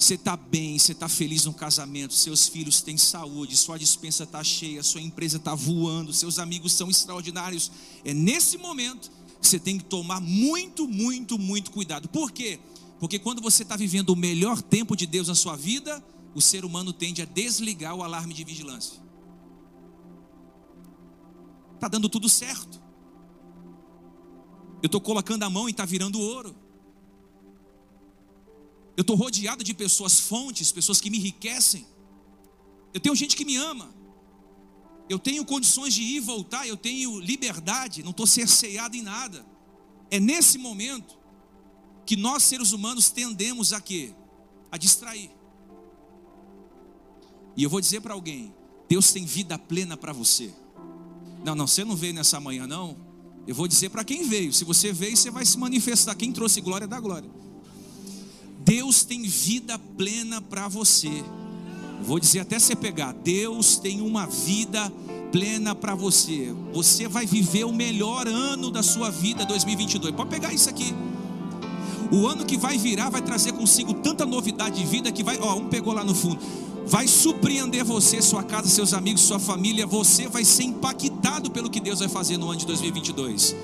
Você 0.00 0.14
está 0.14 0.34
bem, 0.34 0.78
você 0.78 0.92
está 0.92 1.10
feliz 1.10 1.44
no 1.44 1.52
casamento, 1.52 2.14
seus 2.14 2.48
filhos 2.48 2.80
têm 2.80 2.96
saúde, 2.96 3.54
sua 3.54 3.78
dispensa 3.78 4.24
está 4.24 4.42
cheia, 4.42 4.82
sua 4.82 5.02
empresa 5.02 5.36
está 5.36 5.54
voando, 5.54 6.10
seus 6.10 6.38
amigos 6.38 6.72
são 6.72 6.88
extraordinários. 6.88 7.70
É 8.02 8.14
nesse 8.14 8.56
momento 8.56 9.12
você 9.42 9.58
tem 9.58 9.76
que 9.76 9.84
tomar 9.84 10.18
muito, 10.18 10.88
muito, 10.88 11.38
muito 11.38 11.70
cuidado. 11.70 12.08
Por 12.08 12.32
quê? 12.32 12.58
Porque 12.98 13.18
quando 13.18 13.42
você 13.42 13.62
está 13.62 13.76
vivendo 13.76 14.08
o 14.08 14.16
melhor 14.16 14.62
tempo 14.62 14.96
de 14.96 15.06
Deus 15.06 15.28
na 15.28 15.34
sua 15.34 15.54
vida, 15.54 16.02
o 16.34 16.40
ser 16.40 16.64
humano 16.64 16.94
tende 16.94 17.20
a 17.20 17.26
desligar 17.26 17.94
o 17.94 18.02
alarme 18.02 18.32
de 18.32 18.42
vigilância. 18.42 18.98
Está 21.74 21.88
dando 21.88 22.08
tudo 22.08 22.26
certo. 22.26 22.80
Eu 24.82 24.86
estou 24.86 25.00
colocando 25.00 25.42
a 25.42 25.50
mão 25.50 25.68
e 25.68 25.72
está 25.72 25.84
virando 25.84 26.18
ouro. 26.18 26.56
Eu 29.00 29.02
estou 29.02 29.16
rodeado 29.16 29.64
de 29.64 29.72
pessoas 29.74 30.20
fontes, 30.20 30.70
pessoas 30.70 31.00
que 31.00 31.10
me 31.10 31.18
enriquecem. 31.18 31.86
Eu 32.94 33.00
tenho 33.00 33.16
gente 33.16 33.34
que 33.36 33.44
me 33.44 33.56
ama 33.56 34.00
eu 35.10 35.18
tenho 35.18 35.44
condições 35.44 35.92
de 35.92 36.02
ir 36.02 36.16
e 36.18 36.20
voltar, 36.20 36.68
eu 36.68 36.76
tenho 36.76 37.18
liberdade, 37.18 38.00
não 38.00 38.12
estou 38.12 38.28
cerceado 38.28 38.96
em 38.96 39.02
nada. 39.02 39.44
É 40.08 40.20
nesse 40.20 40.56
momento 40.56 41.18
que 42.06 42.14
nós 42.14 42.44
seres 42.44 42.70
humanos 42.70 43.10
tendemos 43.10 43.72
a 43.72 43.80
quê? 43.80 44.14
A 44.70 44.78
distrair. 44.78 45.32
E 47.56 47.64
eu 47.64 47.68
vou 47.68 47.80
dizer 47.80 48.00
para 48.00 48.14
alguém: 48.14 48.54
Deus 48.88 49.10
tem 49.10 49.26
vida 49.26 49.58
plena 49.58 49.96
para 49.96 50.12
você. 50.12 50.54
Não, 51.44 51.56
não, 51.56 51.66
você 51.66 51.84
não 51.84 51.96
veio 51.96 52.14
nessa 52.14 52.38
manhã, 52.38 52.64
não. 52.68 52.96
Eu 53.48 53.54
vou 53.54 53.66
dizer 53.66 53.90
para 53.90 54.04
quem 54.04 54.28
veio. 54.28 54.52
Se 54.52 54.64
você 54.64 54.92
veio, 54.92 55.16
você 55.16 55.28
vai 55.28 55.44
se 55.44 55.58
manifestar. 55.58 56.14
Quem 56.14 56.30
trouxe 56.30 56.60
glória 56.60 56.86
da 56.86 57.00
glória. 57.00 57.28
Deus 58.70 59.02
tem 59.02 59.22
vida 59.22 59.76
plena 59.98 60.40
para 60.40 60.68
você. 60.68 61.24
Vou 62.04 62.20
dizer 62.20 62.38
até 62.38 62.56
você 62.56 62.76
pegar. 62.76 63.10
Deus 63.12 63.78
tem 63.78 64.00
uma 64.00 64.26
vida 64.28 64.88
plena 65.32 65.74
para 65.74 65.96
você. 65.96 66.54
Você 66.72 67.08
vai 67.08 67.26
viver 67.26 67.64
o 67.64 67.72
melhor 67.72 68.28
ano 68.28 68.70
da 68.70 68.80
sua 68.80 69.10
vida 69.10 69.44
2022. 69.44 70.14
Pode 70.14 70.30
pegar 70.30 70.54
isso 70.54 70.70
aqui. 70.70 70.94
O 72.12 72.28
ano 72.28 72.46
que 72.46 72.56
vai 72.56 72.78
virar 72.78 73.10
vai 73.10 73.20
trazer 73.20 73.54
consigo 73.54 73.92
tanta 73.92 74.24
novidade 74.24 74.78
de 74.78 74.86
vida 74.86 75.10
que 75.10 75.24
vai, 75.24 75.36
ó, 75.40 75.56
um 75.56 75.68
pegou 75.68 75.92
lá 75.92 76.04
no 76.04 76.14
fundo. 76.14 76.38
Vai 76.86 77.08
surpreender 77.08 77.84
você, 77.84 78.22
sua 78.22 78.44
casa, 78.44 78.68
seus 78.68 78.94
amigos, 78.94 79.22
sua 79.22 79.40
família. 79.40 79.84
Você 79.84 80.28
vai 80.28 80.44
ser 80.44 80.62
impactado 80.62 81.50
pelo 81.50 81.68
que 81.68 81.80
Deus 81.80 81.98
vai 81.98 82.08
fazer 82.08 82.36
no 82.36 82.48
ano 82.48 82.60
de 82.60 82.66
2022. 82.66 83.56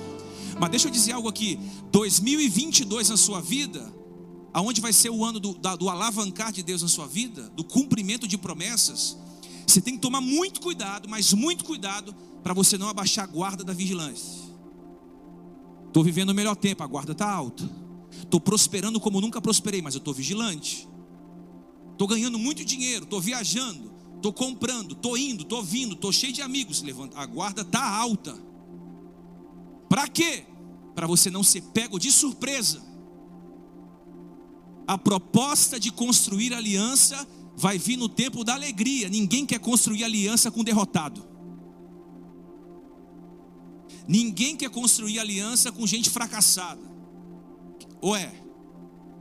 Mas 0.59 0.69
deixa 0.69 0.89
eu 0.89 0.91
dizer 0.91 1.13
algo 1.13 1.29
aqui: 1.29 1.57
2022 1.93 3.07
na 3.07 3.15
sua 3.15 3.39
vida 3.39 3.95
aonde 4.57 4.81
vai 4.81 4.91
ser 4.91 5.11
o 5.11 5.23
ano 5.23 5.39
do, 5.39 5.53
da, 5.53 5.75
do 5.75 5.87
alavancar 5.87 6.51
de 6.51 6.63
Deus 6.63 6.81
na 6.81 6.87
sua 6.87 7.05
vida, 7.05 7.43
do 7.49 7.63
cumprimento 7.63 8.27
de 8.27 8.39
promessas, 8.39 9.15
você 9.67 9.79
tem 9.79 9.93
que 9.93 9.99
tomar 9.99 10.19
muito 10.19 10.61
cuidado, 10.61 11.07
mas 11.07 11.31
muito 11.31 11.63
cuidado, 11.63 12.11
para 12.41 12.55
você 12.55 12.75
não 12.75 12.89
abaixar 12.89 13.25
a 13.25 13.27
guarda 13.27 13.63
da 13.63 13.71
vigilância. 13.71 14.51
Estou 15.85 16.03
vivendo 16.03 16.31
o 16.31 16.33
melhor 16.33 16.55
tempo, 16.55 16.81
a 16.81 16.87
guarda 16.87 17.11
está 17.11 17.31
alta. 17.31 17.69
Estou 18.23 18.41
prosperando 18.41 18.99
como 18.99 19.21
nunca 19.21 19.39
prosperei, 19.39 19.79
mas 19.79 19.93
eu 19.93 19.99
estou 19.99 20.11
vigilante. 20.11 20.89
Estou 21.91 22.07
ganhando 22.07 22.39
muito 22.39 22.65
dinheiro, 22.65 23.03
estou 23.03 23.21
viajando, 23.21 23.93
estou 24.15 24.33
comprando, 24.33 24.93
estou 24.93 25.15
indo, 25.15 25.43
estou 25.43 25.61
vindo, 25.61 25.93
estou 25.93 26.11
cheio 26.11 26.33
de 26.33 26.41
amigos. 26.41 26.81
Levanta, 26.81 27.15
a 27.19 27.27
guarda 27.27 27.61
está 27.61 27.87
alta. 27.87 28.35
Para 29.87 30.07
quê? 30.07 30.45
Para 30.95 31.05
você 31.05 31.29
não 31.29 31.43
ser 31.43 31.61
pego 31.61 31.99
de 31.99 32.11
surpresa 32.11 32.96
a 34.87 34.97
proposta 34.97 35.77
de 35.77 35.91
construir 35.91 36.53
aliança 36.53 37.27
vai 37.57 37.77
vir 37.77 37.97
no 37.97 38.07
tempo 38.07 38.43
da 38.43 38.53
alegria. 38.53 39.09
Ninguém 39.09 39.45
quer 39.45 39.59
construir 39.59 40.03
aliança 40.03 40.49
com 40.49 40.63
derrotado. 40.63 41.25
Ninguém 44.07 44.55
quer 44.55 44.69
construir 44.69 45.19
aliança 45.19 45.71
com 45.71 45.85
gente 45.85 46.09
fracassada. 46.09 46.81
Ou 47.99 48.15
é? 48.15 48.33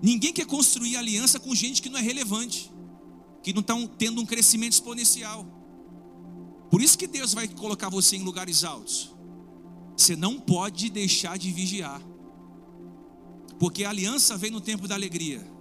Ninguém 0.01 0.33
quer 0.33 0.47
construir 0.47 0.97
aliança 0.97 1.41
com 1.41 1.53
gente 1.55 1.83
que 1.83 1.89
não 1.89 1.99
é 1.99 2.03
relevante, 2.03 2.71
que 3.43 3.53
não 3.53 3.63
está 3.63 3.75
tendo 3.99 4.21
um 4.21 4.27
crescimento 4.27 4.75
exponencial. 4.75 5.45
Por 6.71 6.81
isso 6.81 6.97
que 6.97 7.07
Deus 7.07 7.35
vai 7.35 7.49
colocar 7.49 7.89
você 7.89 8.17
em 8.17 8.23
lugares 8.23 8.63
altos. 8.63 9.13
Você 9.97 10.15
não 10.15 10.39
pode 10.39 10.91
deixar 10.91 11.39
de 11.39 11.51
vigiar. 11.51 12.01
Porque 13.59 13.83
a 13.83 13.91
aliança 13.91 14.37
vem 14.37 14.51
no 14.51 14.61
tempo 14.61 14.87
da 14.87 14.95
alegria. 14.95 15.56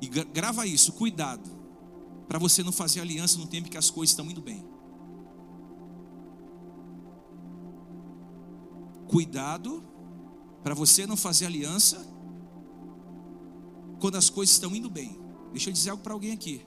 E 0.00 0.08
grava 0.08 0.66
isso, 0.66 0.92
cuidado, 0.92 1.48
para 2.26 2.38
você 2.38 2.62
não 2.62 2.72
fazer 2.72 3.00
aliança 3.00 3.38
no 3.38 3.46
tempo 3.46 3.68
que 3.68 3.76
as 3.76 3.90
coisas 3.90 4.12
estão 4.12 4.30
indo 4.30 4.40
bem. 4.40 4.64
Cuidado 9.08 9.84
para 10.62 10.74
você 10.74 11.06
não 11.06 11.16
fazer 11.16 11.46
aliança 11.46 12.06
quando 14.00 14.16
as 14.16 14.30
coisas 14.30 14.54
estão 14.54 14.74
indo 14.74 14.88
bem. 14.88 15.18
Deixa 15.52 15.68
eu 15.68 15.72
dizer 15.74 15.90
algo 15.90 16.02
para 16.02 16.12
alguém 16.12 16.32
aqui. 16.32 16.64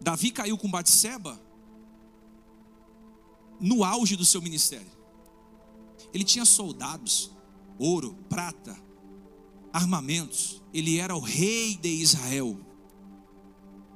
Davi 0.00 0.30
caiu 0.30 0.58
com 0.58 0.70
Batseba 0.70 1.40
no 3.60 3.84
auge 3.84 4.16
do 4.16 4.24
seu 4.24 4.42
ministério. 4.42 4.90
Ele 6.12 6.24
tinha 6.24 6.44
soldados, 6.44 7.30
ouro, 7.78 8.16
prata, 8.28 8.76
armamentos. 9.72 10.62
Ele 10.72 10.98
era 10.98 11.14
o 11.14 11.20
rei 11.20 11.76
de 11.76 11.88
Israel. 11.88 12.58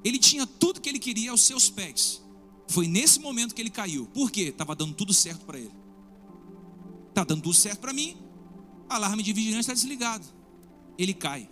Ele 0.05 0.19
tinha 0.19 0.47
tudo 0.47 0.81
que 0.81 0.89
ele 0.89 0.99
queria 0.99 1.31
aos 1.31 1.43
seus 1.43 1.69
pés. 1.69 2.23
Foi 2.69 2.87
nesse 2.87 3.21
momento 3.21 3.55
que 3.55 3.61
ele 3.61 3.71
caiu. 3.71 4.07
Por 4.07 4.31
quê? 4.31 4.43
Estava 4.43 4.75
dando 4.75 4.95
tudo 4.95 5.13
certo 5.13 5.45
para 5.45 5.59
ele. 5.59 5.73
Está 7.09 7.25
dando 7.25 7.43
tudo 7.43 7.55
certo 7.55 7.81
para 7.81 7.93
mim. 7.93 8.17
Alarme 8.89 9.23
de 9.23 9.33
vigilância 9.33 9.73
está 9.73 9.75
desligado. 9.75 10.25
Ele 10.99 11.15
cai. 11.15 11.49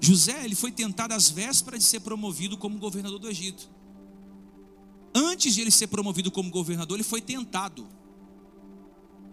José 0.00 0.44
ele 0.44 0.54
foi 0.54 0.70
tentado 0.70 1.12
às 1.12 1.30
vésperas 1.30 1.80
de 1.80 1.86
ser 1.86 2.00
promovido 2.00 2.56
como 2.56 2.78
governador 2.78 3.18
do 3.18 3.28
Egito. 3.28 3.70
Antes 5.14 5.54
de 5.54 5.62
ele 5.62 5.70
ser 5.70 5.86
promovido 5.86 6.30
como 6.30 6.50
governador, 6.50 6.96
ele 6.96 7.04
foi 7.04 7.22
tentado. 7.22 7.88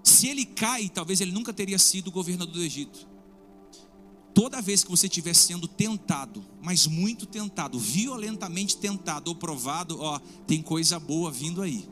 Se 0.04 0.28
ele 0.28 0.46
cai, 0.46 0.90
talvez 0.90 1.20
ele 1.20 1.32
nunca 1.32 1.54
teria 1.54 1.78
sido 1.78 2.10
governador 2.10 2.54
do 2.54 2.64
Egito. 2.64 3.13
Toda 4.34 4.62
vez 4.62 4.84
que 4.84 4.90
você 4.90 5.06
estiver 5.06 5.36
sendo 5.36 5.68
tentado, 5.68 6.44
mas 6.62 6.88
muito 6.88 7.26
tentado, 7.26 7.78
violentamente 7.78 8.78
tentado 8.78 9.30
ou 9.30 9.36
provado, 9.36 10.00
ó, 10.02 10.20
tem 10.48 10.62
coisa 10.62 11.00
boa 11.00 11.32
vindo 11.32 11.62
aí. 11.62 11.88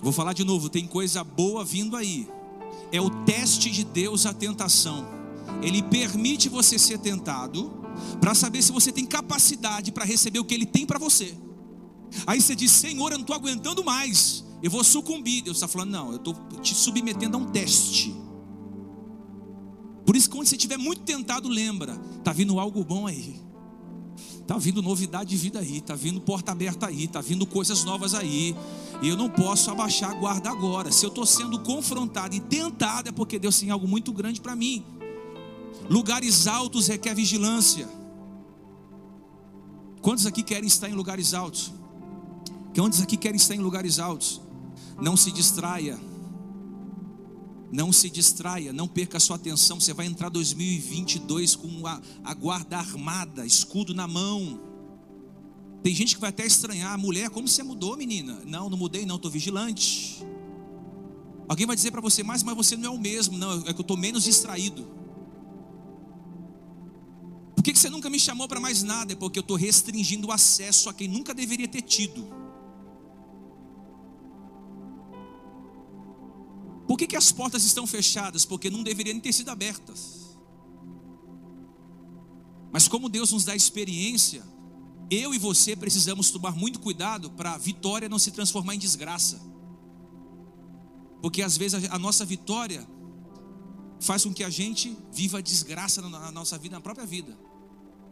Vou 0.00 0.12
falar 0.12 0.34
de 0.34 0.44
novo, 0.44 0.68
tem 0.68 0.86
coisa 0.86 1.24
boa 1.24 1.64
vindo 1.64 1.96
aí. 1.96 2.28
É 2.92 3.00
o 3.00 3.10
teste 3.24 3.70
de 3.70 3.82
Deus 3.82 4.24
a 4.24 4.32
tentação. 4.32 5.04
Ele 5.62 5.82
permite 5.82 6.48
você 6.48 6.78
ser 6.78 6.98
tentado 6.98 7.72
para 8.20 8.34
saber 8.34 8.62
se 8.62 8.70
você 8.70 8.92
tem 8.92 9.04
capacidade 9.04 9.90
para 9.90 10.04
receber 10.04 10.38
o 10.38 10.44
que 10.44 10.54
ele 10.54 10.66
tem 10.66 10.86
para 10.86 10.98
você. 10.98 11.36
Aí 12.26 12.40
você 12.40 12.54
diz: 12.54 12.70
Senhor, 12.70 13.10
eu 13.10 13.18
não 13.18 13.22
estou 13.22 13.34
aguentando 13.34 13.82
mais, 13.82 14.44
eu 14.62 14.70
vou 14.70 14.84
sucumbir. 14.84 15.42
Deus 15.42 15.56
está 15.56 15.66
falando: 15.66 15.90
Não, 15.90 16.10
eu 16.10 16.16
estou 16.16 16.34
te 16.62 16.74
submetendo 16.74 17.36
a 17.36 17.40
um 17.40 17.46
teste. 17.46 18.14
Por 20.04 20.16
isso, 20.16 20.28
quando 20.30 20.46
você 20.46 20.56
estiver 20.56 20.76
muito 20.76 21.02
tentado, 21.02 21.48
lembra: 21.48 22.00
está 22.18 22.32
vindo 22.32 22.58
algo 22.58 22.84
bom 22.84 23.06
aí. 23.06 23.40
Está 24.44 24.58
vindo 24.58 24.82
novidade 24.82 25.30
de 25.30 25.36
vida 25.38 25.58
aí, 25.58 25.78
está 25.78 25.94
vindo 25.94 26.20
porta 26.20 26.52
aberta 26.52 26.86
aí, 26.86 27.04
está 27.04 27.22
vindo 27.22 27.46
coisas 27.46 27.82
novas 27.82 28.12
aí. 28.12 28.54
E 29.00 29.08
eu 29.08 29.16
não 29.16 29.28
posso 29.28 29.70
abaixar 29.70 30.10
a 30.10 30.14
guarda 30.14 30.50
agora. 30.50 30.92
Se 30.92 31.06
eu 31.06 31.08
estou 31.08 31.24
sendo 31.24 31.58
confrontado 31.60 32.34
e 32.34 32.40
tentado, 32.40 33.08
é 33.08 33.12
porque 33.12 33.38
Deus 33.38 33.58
tem 33.58 33.70
algo 33.70 33.88
muito 33.88 34.12
grande 34.12 34.42
para 34.42 34.54
mim. 34.54 34.84
Lugares 35.88 36.46
altos 36.46 36.88
requer 36.88 37.14
vigilância. 37.14 37.88
Quantos 40.02 40.26
aqui 40.26 40.42
querem 40.42 40.66
estar 40.66 40.90
em 40.90 40.92
lugares 40.92 41.32
altos? 41.32 41.72
Quantos 42.76 43.00
aqui 43.00 43.16
querem 43.16 43.36
estar 43.36 43.54
em 43.54 43.60
lugares 43.60 43.98
altos? 43.98 44.42
Não 45.00 45.16
se 45.16 45.32
distraia. 45.32 45.98
Não 47.74 47.92
se 47.92 48.08
distraia, 48.08 48.72
não 48.72 48.86
perca 48.86 49.16
a 49.16 49.20
sua 49.20 49.34
atenção. 49.34 49.80
Você 49.80 49.92
vai 49.92 50.06
entrar 50.06 50.28
2022 50.28 51.56
com 51.56 51.84
a, 51.88 52.00
a 52.22 52.32
guarda 52.32 52.78
armada, 52.78 53.44
escudo 53.44 53.92
na 53.92 54.06
mão. 54.06 54.60
Tem 55.82 55.92
gente 55.92 56.14
que 56.14 56.20
vai 56.20 56.30
até 56.30 56.46
estranhar, 56.46 56.96
mulher, 56.96 57.30
como 57.30 57.48
você 57.48 57.64
mudou, 57.64 57.96
menina? 57.96 58.40
Não, 58.46 58.70
não 58.70 58.78
mudei, 58.78 59.04
não, 59.04 59.16
estou 59.16 59.28
vigilante. 59.28 60.24
Alguém 61.48 61.66
vai 61.66 61.74
dizer 61.74 61.90
para 61.90 62.00
você, 62.00 62.22
mas, 62.22 62.44
mas 62.44 62.54
você 62.54 62.76
não 62.76 62.92
é 62.92 62.96
o 62.96 62.98
mesmo, 62.98 63.36
não, 63.36 63.62
é 63.66 63.72
que 63.72 63.80
eu 63.80 63.82
estou 63.82 63.96
menos 63.96 64.22
distraído. 64.22 64.86
Por 67.56 67.64
que, 67.64 67.72
que 67.72 67.78
você 67.80 67.90
nunca 67.90 68.08
me 68.08 68.20
chamou 68.20 68.46
para 68.46 68.60
mais 68.60 68.84
nada? 68.84 69.14
É 69.14 69.16
porque 69.16 69.40
eu 69.40 69.42
estou 69.42 69.56
restringindo 69.56 70.28
o 70.28 70.32
acesso 70.32 70.88
a 70.88 70.94
quem 70.94 71.08
nunca 71.08 71.34
deveria 71.34 71.66
ter 71.66 71.82
tido. 71.82 72.43
Por 76.94 76.98
que, 76.98 77.08
que 77.08 77.16
as 77.16 77.32
portas 77.32 77.64
estão 77.64 77.88
fechadas? 77.88 78.44
Porque 78.44 78.70
não 78.70 78.84
deveriam 78.84 79.18
ter 79.18 79.32
sido 79.32 79.48
abertas. 79.48 80.38
Mas 82.70 82.86
como 82.86 83.08
Deus 83.08 83.32
nos 83.32 83.44
dá 83.44 83.56
experiência, 83.56 84.44
eu 85.10 85.34
e 85.34 85.38
você 85.38 85.74
precisamos 85.74 86.30
tomar 86.30 86.54
muito 86.54 86.78
cuidado 86.78 87.32
para 87.32 87.54
a 87.54 87.58
vitória 87.58 88.08
não 88.08 88.16
se 88.16 88.30
transformar 88.30 88.76
em 88.76 88.78
desgraça. 88.78 89.42
Porque 91.20 91.42
às 91.42 91.56
vezes 91.56 91.90
a 91.90 91.98
nossa 91.98 92.24
vitória 92.24 92.86
faz 93.98 94.22
com 94.22 94.32
que 94.32 94.44
a 94.44 94.50
gente 94.50 94.96
viva 95.12 95.42
desgraça 95.42 96.00
na 96.00 96.30
nossa 96.30 96.56
vida, 96.56 96.76
na 96.76 96.80
própria 96.80 97.04
vida. 97.04 97.36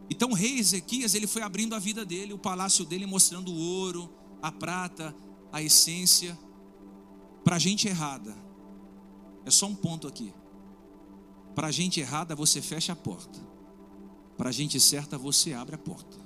Então 0.09 0.31
o 0.31 0.33
rei 0.33 0.59
Ezequias, 0.59 1.15
ele 1.15 1.25
foi 1.25 1.41
abrindo 1.41 1.73
a 1.73 1.79
vida 1.79 2.03
dele, 2.03 2.33
o 2.33 2.37
palácio 2.37 2.83
dele, 2.83 3.05
mostrando 3.05 3.49
o 3.49 3.57
ouro, 3.57 4.13
a 4.41 4.51
prata, 4.51 5.15
a 5.53 5.63
essência, 5.63 6.37
para 7.45 7.57
gente 7.57 7.87
errada. 7.87 8.42
É 9.45 9.51
só 9.51 9.67
um 9.67 9.75
ponto 9.75 10.07
aqui. 10.07 10.33
Para 11.55 11.71
gente 11.71 11.99
errada, 11.99 12.35
você 12.35 12.61
fecha 12.61 12.93
a 12.93 12.95
porta. 12.95 13.39
Para 14.37 14.51
gente 14.51 14.79
certa, 14.79 15.17
você 15.17 15.53
abre 15.53 15.75
a 15.75 15.77
porta. 15.77 16.17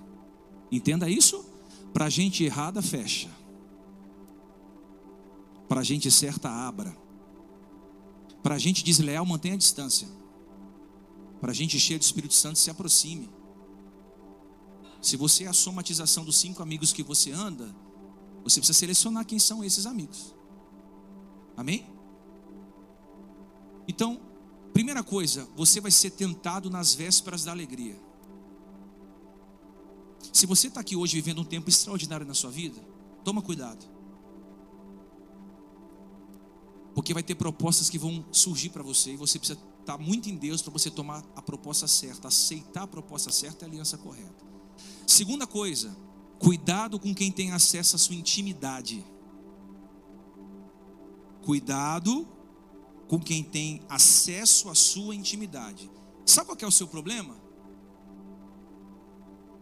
Entenda 0.71 1.09
isso? 1.09 1.45
Para 1.93 2.09
gente 2.09 2.43
errada, 2.43 2.81
fecha. 2.81 3.29
Para 5.67 5.83
gente 5.83 6.09
certa, 6.09 6.49
abra. 6.49 6.95
Para 8.41 8.57
gente 8.57 8.83
desleal, 8.83 9.25
mantenha 9.25 9.55
a 9.55 9.57
distância. 9.57 10.07
Para 11.41 11.53
gente 11.53 11.79
cheia 11.79 11.99
do 11.99 12.03
Espírito 12.03 12.33
Santo, 12.33 12.57
se 12.57 12.69
aproxime. 12.69 13.29
Se 15.01 15.17
você 15.17 15.43
é 15.43 15.47
a 15.47 15.53
somatização 15.53 16.23
dos 16.23 16.37
cinco 16.37 16.63
amigos 16.63 16.93
que 16.93 17.03
você 17.03 17.31
anda, 17.31 17.75
você 18.43 18.59
precisa 18.59 18.79
selecionar 18.79 19.25
quem 19.25 19.37
são 19.37 19.63
esses 19.63 19.85
amigos. 19.85 20.33
Amém? 21.55 21.96
Então, 23.87 24.19
primeira 24.73 25.03
coisa, 25.03 25.47
você 25.55 25.79
vai 25.79 25.91
ser 25.91 26.11
tentado 26.11 26.69
nas 26.69 26.93
vésperas 26.93 27.43
da 27.43 27.51
alegria. 27.51 27.95
Se 30.33 30.45
você 30.45 30.67
está 30.67 30.81
aqui 30.81 30.95
hoje 30.95 31.15
vivendo 31.15 31.41
um 31.41 31.45
tempo 31.45 31.69
extraordinário 31.69 32.25
na 32.25 32.33
sua 32.33 32.51
vida, 32.51 32.79
toma 33.23 33.41
cuidado. 33.41 33.85
Porque 36.93 37.13
vai 37.13 37.23
ter 37.23 37.35
propostas 37.35 37.89
que 37.89 37.97
vão 37.97 38.25
surgir 38.31 38.69
para 38.69 38.83
você 38.83 39.13
e 39.13 39.17
você 39.17 39.39
precisa 39.39 39.59
estar 39.79 39.97
tá 39.97 40.03
muito 40.03 40.29
em 40.29 40.35
Deus 40.35 40.61
para 40.61 40.73
você 40.73 40.91
tomar 40.91 41.23
a 41.35 41.41
proposta 41.41 41.87
certa, 41.87 42.27
aceitar 42.27 42.83
a 42.83 42.87
proposta 42.87 43.31
certa 43.31 43.63
e 43.63 43.67
a 43.67 43.69
aliança 43.69 43.97
correta. 43.97 44.45
Segunda 45.05 45.47
coisa, 45.47 45.95
cuidado 46.37 46.99
com 46.99 47.13
quem 47.15 47.31
tem 47.31 47.51
acesso 47.51 47.95
à 47.95 47.99
sua 47.99 48.15
intimidade. 48.15 49.05
Cuidado 51.43 52.27
com 53.07 53.19
quem 53.19 53.43
tem 53.43 53.81
acesso 53.87 54.69
à 54.69 54.75
sua 54.75 55.15
intimidade. 55.15 55.89
Sabe 56.25 56.47
qual 56.47 56.57
é 56.59 56.67
o 56.67 56.71
seu 56.71 56.87
problema? 56.87 57.35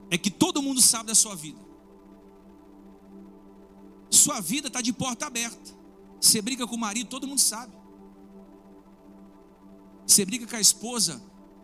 É 0.10 0.18
que 0.18 0.32
todo 0.32 0.62
mundo 0.62 0.82
sabe 0.82 1.08
da 1.08 1.16
sua 1.16 1.36
vida. 1.36 1.60
Sua 4.10 4.40
vida 4.40 4.68
está 4.68 4.82
de 4.82 4.94
porta 4.94 5.28
aberta. 5.28 5.76
Você 6.20 6.42
briga 6.42 6.66
com 6.66 6.76
o 6.76 6.80
marido, 6.80 7.10
todo 7.10 7.28
mundo 7.28 7.42
sabe. 7.42 7.76
Você 10.08 10.26
briga 10.26 10.48
com 10.48 10.56
a 10.56 10.62
esposa, 10.62 11.22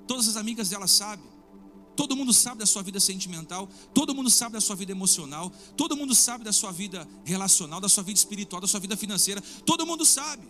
todas 0.07 0.27
as 0.27 0.35
amigas 0.35 0.69
dela 0.69 0.87
sabem. 0.87 1.31
Todo 1.95 2.15
mundo 2.15 2.33
sabe 2.33 2.59
da 2.59 2.65
sua 2.65 2.81
vida 2.81 2.99
sentimental, 2.99 3.67
todo 3.93 4.15
mundo 4.15 4.29
sabe 4.29 4.53
da 4.53 4.61
sua 4.61 4.75
vida 4.75 4.91
emocional, 4.91 5.51
todo 5.75 5.95
mundo 5.95 6.15
sabe 6.15 6.43
da 6.43 6.53
sua 6.53 6.71
vida 6.71 7.07
relacional, 7.25 7.81
da 7.81 7.89
sua 7.89 8.01
vida 8.01 8.17
espiritual, 8.17 8.61
da 8.61 8.67
sua 8.67 8.79
vida 8.79 8.95
financeira, 8.95 9.41
todo 9.65 9.85
mundo 9.85 10.05
sabe. 10.05 10.47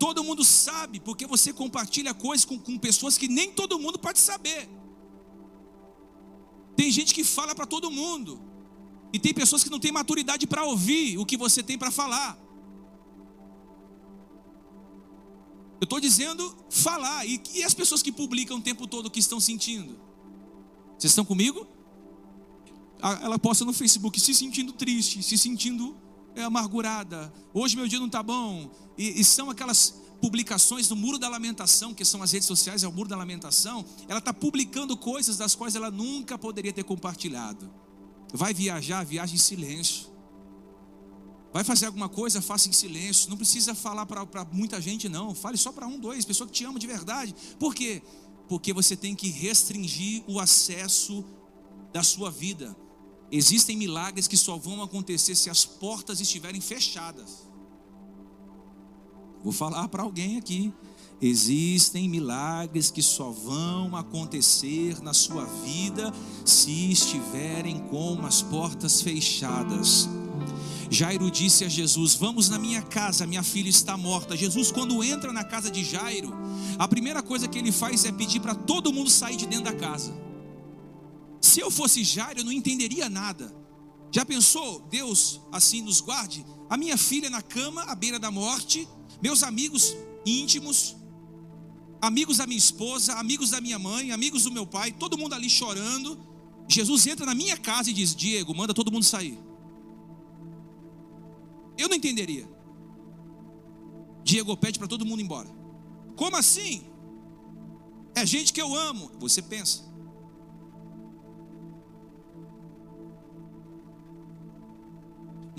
Todo 0.00 0.24
mundo 0.24 0.42
sabe, 0.42 0.98
porque 0.98 1.26
você 1.26 1.52
compartilha 1.52 2.14
coisas 2.14 2.46
com, 2.46 2.58
com 2.58 2.78
pessoas 2.78 3.18
que 3.18 3.28
nem 3.28 3.52
todo 3.52 3.78
mundo 3.78 3.98
pode 3.98 4.18
saber. 4.18 4.66
Tem 6.74 6.90
gente 6.90 7.12
que 7.14 7.22
fala 7.22 7.54
para 7.54 7.66
todo 7.66 7.90
mundo, 7.90 8.40
e 9.12 9.18
tem 9.18 9.34
pessoas 9.34 9.62
que 9.62 9.68
não 9.68 9.78
têm 9.78 9.92
maturidade 9.92 10.46
para 10.46 10.64
ouvir 10.64 11.18
o 11.18 11.26
que 11.26 11.36
você 11.36 11.62
tem 11.62 11.76
para 11.76 11.90
falar. 11.90 12.38
Eu 15.78 15.84
estou 15.84 16.00
dizendo 16.00 16.56
falar, 16.70 17.26
e, 17.26 17.38
e 17.54 17.62
as 17.62 17.74
pessoas 17.74 18.02
que 18.02 18.10
publicam 18.10 18.56
o 18.56 18.62
tempo 18.62 18.86
todo 18.86 19.06
o 19.06 19.10
que 19.10 19.20
estão 19.20 19.38
sentindo? 19.38 19.98
Vocês 20.98 21.10
estão 21.10 21.26
comigo? 21.26 21.66
Ela 23.02 23.38
posta 23.38 23.66
no 23.66 23.74
Facebook 23.74 24.18
se 24.18 24.34
sentindo 24.34 24.72
triste, 24.72 25.22
se 25.22 25.36
sentindo 25.36 25.94
é 26.34 26.42
amargurada, 26.42 27.32
hoje 27.52 27.76
meu 27.76 27.88
dia 27.88 27.98
não 27.98 28.06
está 28.06 28.22
bom, 28.22 28.70
e, 28.96 29.20
e, 29.20 29.24
são 29.24 29.50
aquelas 29.50 30.00
publicações 30.20 30.88
no 30.88 30.96
Muro 30.96 31.18
da 31.18 31.28
Lamentação, 31.28 31.94
que 31.94 32.04
são 32.04 32.22
as 32.22 32.32
redes 32.32 32.46
sociais, 32.46 32.82
é 32.82 32.88
o 32.88 32.92
Muro 32.92 33.08
da 33.08 33.16
Lamentação, 33.16 33.84
ela 34.08 34.18
está 34.18 34.32
publicando 34.32 34.96
coisas 34.96 35.36
das 35.36 35.54
quais 35.54 35.74
ela 35.74 35.90
nunca 35.90 36.36
poderia 36.36 36.72
ter 36.72 36.84
compartilhado. 36.84 37.70
Vai 38.32 38.54
viajar, 38.54 39.04
viaja 39.04 39.34
em 39.34 39.38
silêncio. 39.38 40.10
Vai 41.52 41.64
fazer 41.64 41.86
alguma 41.86 42.08
coisa, 42.08 42.40
faça 42.40 42.68
em 42.68 42.72
silêncio. 42.72 43.28
Não 43.28 43.36
precisa 43.36 43.74
falar 43.74 44.06
para 44.06 44.44
muita 44.52 44.80
gente, 44.80 45.08
não. 45.08 45.34
Fale 45.34 45.56
só 45.56 45.72
para 45.72 45.86
um, 45.86 45.98
dois, 45.98 46.24
pessoa 46.24 46.46
que 46.46 46.52
te 46.52 46.64
ama 46.64 46.78
de 46.78 46.86
verdade. 46.86 47.34
Por 47.58 47.74
quê? 47.74 48.02
Porque 48.48 48.72
você 48.72 48.96
tem 48.96 49.16
que 49.16 49.28
restringir 49.28 50.22
o 50.28 50.38
acesso 50.38 51.24
da 51.92 52.04
sua 52.04 52.30
vida 52.30 52.76
Existem 53.32 53.76
milagres 53.76 54.26
que 54.26 54.36
só 54.36 54.56
vão 54.56 54.82
acontecer 54.82 55.34
se 55.36 55.48
as 55.48 55.64
portas 55.64 56.20
estiverem 56.20 56.60
fechadas. 56.60 57.48
Vou 59.42 59.52
falar 59.52 59.88
para 59.88 60.02
alguém 60.02 60.36
aqui. 60.36 60.72
Existem 61.22 62.08
milagres 62.08 62.90
que 62.90 63.02
só 63.02 63.30
vão 63.30 63.94
acontecer 63.94 65.00
na 65.02 65.12
sua 65.12 65.44
vida 65.44 66.12
se 66.44 66.90
estiverem 66.90 67.78
com 67.88 68.24
as 68.24 68.40
portas 68.42 69.02
fechadas. 69.02 70.08
Jairo 70.90 71.30
disse 71.30 71.64
a 71.64 71.68
Jesus: 71.68 72.14
Vamos 72.14 72.48
na 72.48 72.58
minha 72.58 72.82
casa, 72.82 73.26
minha 73.26 73.42
filha 73.42 73.68
está 73.68 73.96
morta. 73.96 74.36
Jesus, 74.36 74.72
quando 74.72 75.04
entra 75.04 75.32
na 75.32 75.44
casa 75.44 75.70
de 75.70 75.84
Jairo, 75.84 76.32
a 76.78 76.88
primeira 76.88 77.22
coisa 77.22 77.46
que 77.46 77.58
ele 77.58 77.70
faz 77.70 78.04
é 78.04 78.12
pedir 78.12 78.40
para 78.40 78.54
todo 78.54 78.92
mundo 78.92 79.10
sair 79.10 79.36
de 79.36 79.46
dentro 79.46 79.66
da 79.66 79.74
casa. 79.74 80.29
Se 81.40 81.60
eu 81.60 81.70
fosse 81.70 82.04
Jairo, 82.04 82.40
eu 82.40 82.44
não 82.44 82.52
entenderia 82.52 83.08
nada. 83.08 83.54
Já 84.12 84.24
pensou, 84.24 84.80
Deus 84.90 85.40
assim 85.52 85.82
nos 85.82 86.00
guarde? 86.00 86.44
A 86.68 86.76
minha 86.76 86.96
filha 86.96 87.30
na 87.30 87.40
cama, 87.40 87.82
à 87.84 87.94
beira 87.94 88.18
da 88.18 88.30
morte, 88.30 88.86
meus 89.22 89.42
amigos 89.42 89.96
íntimos, 90.26 90.96
amigos 92.00 92.38
da 92.38 92.46
minha 92.46 92.58
esposa, 92.58 93.14
amigos 93.14 93.50
da 93.50 93.60
minha 93.60 93.78
mãe, 93.78 94.12
amigos 94.12 94.44
do 94.44 94.50
meu 94.50 94.66
pai, 94.66 94.92
todo 94.92 95.16
mundo 95.16 95.34
ali 95.34 95.48
chorando. 95.48 96.18
Jesus 96.68 97.06
entra 97.06 97.26
na 97.26 97.34
minha 97.34 97.56
casa 97.56 97.90
e 97.90 97.92
diz: 97.92 98.14
Diego, 98.14 98.54
manda 98.54 98.74
todo 98.74 98.92
mundo 98.92 99.04
sair. 99.04 99.38
Eu 101.76 101.88
não 101.88 101.96
entenderia. 101.96 102.48
Diego 104.22 104.56
pede 104.56 104.78
para 104.78 104.88
todo 104.88 105.06
mundo 105.06 105.20
ir 105.20 105.24
embora. 105.24 105.48
Como 106.14 106.36
assim? 106.36 106.84
É 108.14 108.26
gente 108.26 108.52
que 108.52 108.60
eu 108.60 108.74
amo. 108.74 109.10
Você 109.18 109.40
pensa. 109.40 109.89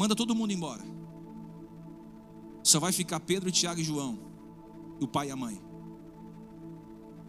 Manda 0.02 0.16
todo 0.16 0.34
mundo 0.34 0.52
embora. 0.52 0.84
Só 2.64 2.80
vai 2.80 2.92
ficar 2.92 3.20
Pedro, 3.20 3.52
Tiago 3.52 3.80
e 3.80 3.84
João. 3.84 4.18
O 5.00 5.08
pai 5.08 5.28
e 5.28 5.32
a 5.32 5.36
mãe. 5.36 5.62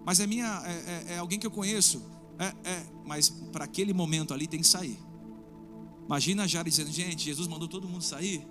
Mas 0.06 0.20
é 0.20 0.26
minha, 0.26 0.62
é, 0.64 0.70
é, 0.72 1.12
é 1.12 1.18
alguém 1.18 1.38
que 1.38 1.46
eu 1.46 1.50
conheço. 1.50 2.02
É, 2.38 2.46
é, 2.64 2.86
mas 3.04 3.28
para 3.28 3.66
aquele 3.66 3.92
momento 3.92 4.32
ali 4.32 4.46
tem 4.46 4.58
que 4.58 4.66
sair. 4.66 4.98
Imagina 6.06 6.44
a 6.44 6.62
dizendo, 6.62 6.90
gente, 6.90 7.24
Jesus 7.24 7.46
mandou 7.46 7.68
todo 7.68 7.86
mundo 7.86 8.04
sair. 8.04 8.42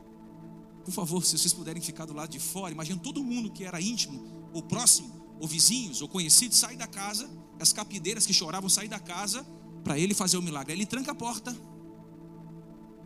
Por 0.86 0.92
favor, 0.92 1.26
se 1.26 1.36
vocês 1.36 1.52
puderem 1.52 1.82
ficar 1.82 2.06
do 2.06 2.14
lado 2.14 2.30
de 2.30 2.40
fora, 2.40 2.72
imagina 2.72 3.02
todo 3.02 3.24
mundo 3.24 3.50
que 3.50 3.64
era 3.64 3.82
íntimo, 3.82 4.24
ou 4.54 4.62
próximo, 4.62 5.36
ou 5.40 5.48
vizinhos, 5.48 6.00
ou 6.00 6.08
conhecidos, 6.08 6.60
sair 6.60 6.78
da 6.78 6.86
casa, 6.86 7.28
as 7.60 7.74
capideiras 7.74 8.28
que 8.28 8.36
choravam 8.36 8.70
sair 8.70 8.88
da 8.88 9.00
casa, 9.00 9.44
para 9.84 9.98
ele 9.98 10.14
fazer 10.14 10.38
o 10.38 10.44
milagre. 10.44 10.74
Ele 10.74 10.86
tranca 10.86 11.12
a 11.12 11.16
porta, 11.16 11.58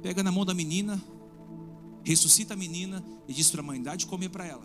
pega 0.01 0.23
na 0.23 0.31
mão 0.31 0.45
da 0.45 0.53
menina, 0.53 1.01
ressuscita 2.03 2.53
a 2.53 2.57
menina 2.57 3.03
e 3.27 3.33
diz 3.33 3.49
para 3.49 3.61
a 3.61 3.63
mãe: 3.63 3.81
dá 3.81 3.95
de 3.95 4.05
comer 4.05 4.29
para 4.29 4.45
ela. 4.45 4.63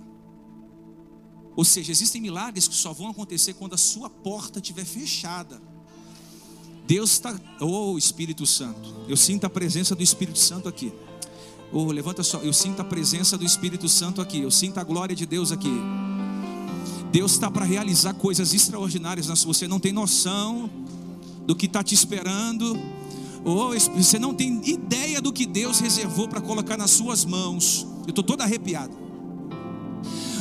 Ou 1.57 1.65
seja, 1.65 1.91
existem 1.91 2.21
milagres 2.21 2.69
que 2.69 2.75
só 2.75 2.93
vão 2.93 3.09
acontecer 3.09 3.55
quando 3.55 3.75
a 3.75 3.79
sua 3.79 4.09
porta 4.09 4.61
estiver 4.61 4.85
fechada. 4.85 5.61
Deus 6.87 7.13
está, 7.13 7.39
oh 7.61 7.97
Espírito 7.97 8.47
Santo, 8.47 8.95
eu 9.09 9.17
sinto 9.17 9.45
a 9.45 9.51
presença 9.51 9.95
do 9.95 10.03
Espírito 10.03 10.39
Santo 10.39 10.69
aqui. 10.69 10.93
Oh, 11.73 11.85
levanta 11.93 12.23
só, 12.25 12.39
eu 12.39 12.53
sinto 12.53 12.81
a 12.81 12.85
presença 12.85 13.39
do 13.39 13.45
Espírito 13.45 13.89
Santo 13.89 14.21
aqui, 14.21 14.41
eu 14.41 14.51
sinto 14.51 14.79
a 14.79 14.85
glória 14.85 15.15
de 15.15 15.25
Deus 15.25 15.53
aqui. 15.53 15.71
Deus 17.13 17.33
está 17.33 17.49
para 17.51 17.65
realizar 17.65 18.15
coisas 18.15 18.53
extraordinárias, 18.53 19.27
você 19.45 19.69
não 19.69 19.79
tem 19.79 19.93
noção 19.93 20.69
do 21.47 21.55
que 21.55 21.67
está 21.67 21.83
te 21.83 21.95
esperando. 21.95 22.77
Oh, 23.45 23.71
você 23.97 24.19
não 24.19 24.35
tem 24.35 24.61
ideia 24.65 25.21
do 25.21 25.33
que 25.33 25.47
Deus 25.47 25.81
reservou 25.81 26.29
para 26.29 26.41
colocar 26.41 26.77
nas 26.77 26.91
suas 26.91 27.25
mãos. 27.25 27.87
Eu 28.07 28.11
estou 28.11 28.25
todo 28.25 28.43
arrepiado. 28.43 29.01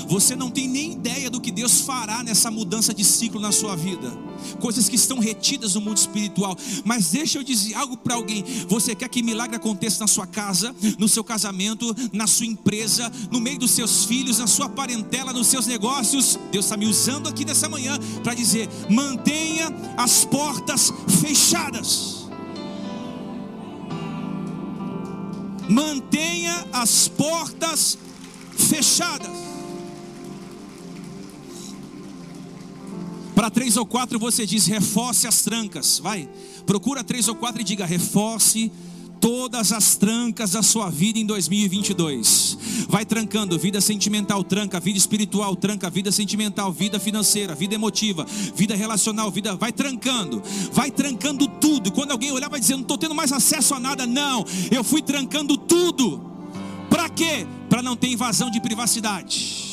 Você 0.09 0.35
não 0.35 0.49
tem 0.49 0.67
nem 0.67 0.93
ideia 0.93 1.29
do 1.29 1.39
que 1.39 1.51
Deus 1.51 1.81
fará 1.81 2.23
nessa 2.23 2.49
mudança 2.49 2.91
de 2.91 3.05
ciclo 3.05 3.39
na 3.39 3.51
sua 3.51 3.75
vida. 3.75 4.11
Coisas 4.59 4.89
que 4.89 4.95
estão 4.95 5.19
retidas 5.19 5.75
no 5.75 5.81
mundo 5.81 5.97
espiritual. 5.97 6.57
Mas 6.83 7.11
deixa 7.11 7.37
eu 7.37 7.43
dizer 7.43 7.75
algo 7.75 7.95
para 7.95 8.15
alguém. 8.15 8.43
Você 8.67 8.95
quer 8.95 9.07
que 9.07 9.21
milagre 9.21 9.55
aconteça 9.55 9.99
na 9.99 10.07
sua 10.07 10.25
casa, 10.25 10.75
no 10.97 11.07
seu 11.07 11.23
casamento, 11.23 11.95
na 12.11 12.25
sua 12.25 12.47
empresa, 12.47 13.11
no 13.29 13.39
meio 13.39 13.59
dos 13.59 13.69
seus 13.69 14.05
filhos, 14.05 14.39
na 14.39 14.47
sua 14.47 14.67
parentela, 14.67 15.31
nos 15.31 15.45
seus 15.45 15.67
negócios? 15.67 16.39
Deus 16.51 16.65
está 16.65 16.75
me 16.75 16.87
usando 16.87 17.29
aqui 17.29 17.45
nessa 17.45 17.69
manhã 17.69 17.99
para 18.23 18.33
dizer: 18.33 18.67
mantenha 18.89 19.67
as 19.95 20.25
portas 20.25 20.91
fechadas. 21.21 22.18
Mantenha 25.69 26.65
as 26.73 27.07
portas 27.07 27.97
fechadas. 28.57 29.29
Para 33.35 33.49
três 33.49 33.77
ou 33.77 33.85
quatro 33.85 34.19
você 34.19 34.45
diz 34.45 34.65
reforce 34.65 35.27
as 35.27 35.41
trancas. 35.41 35.99
Vai, 35.99 36.27
procura 36.65 37.03
três 37.03 37.27
ou 37.27 37.35
quatro 37.35 37.61
e 37.61 37.63
diga 37.63 37.85
reforce 37.85 38.71
todas 39.19 39.71
as 39.71 39.95
trancas 39.95 40.51
da 40.51 40.63
sua 40.63 40.89
vida 40.89 41.19
em 41.19 41.25
2022. 41.25 42.57
Vai 42.87 43.05
trancando, 43.05 43.57
vida 43.59 43.79
sentimental 43.81 44.43
tranca, 44.43 44.79
vida 44.79 44.97
espiritual 44.97 45.55
tranca, 45.55 45.89
vida 45.89 46.11
sentimental, 46.11 46.71
vida 46.71 46.99
financeira, 46.99 47.53
vida 47.53 47.75
emotiva, 47.75 48.25
vida 48.55 48.75
relacional, 48.75 49.29
vida 49.29 49.55
vai 49.55 49.71
trancando. 49.71 50.41
Vai 50.71 50.89
trancando 50.89 51.47
tudo. 51.47 51.91
Quando 51.91 52.11
alguém 52.11 52.31
olhar 52.31 52.49
vai 52.49 52.59
dizer, 52.59 52.75
não 52.75 52.81
estou 52.81 52.97
tendo 52.97 53.15
mais 53.15 53.31
acesso 53.31 53.75
a 53.75 53.79
nada, 53.79 54.07
não. 54.07 54.45
Eu 54.71 54.83
fui 54.83 55.01
trancando 55.01 55.57
tudo. 55.57 56.21
Para 56.89 57.09
quê? 57.09 57.45
Para 57.69 57.81
não 57.81 57.95
ter 57.95 58.07
invasão 58.07 58.49
de 58.49 58.59
privacidade. 58.59 59.67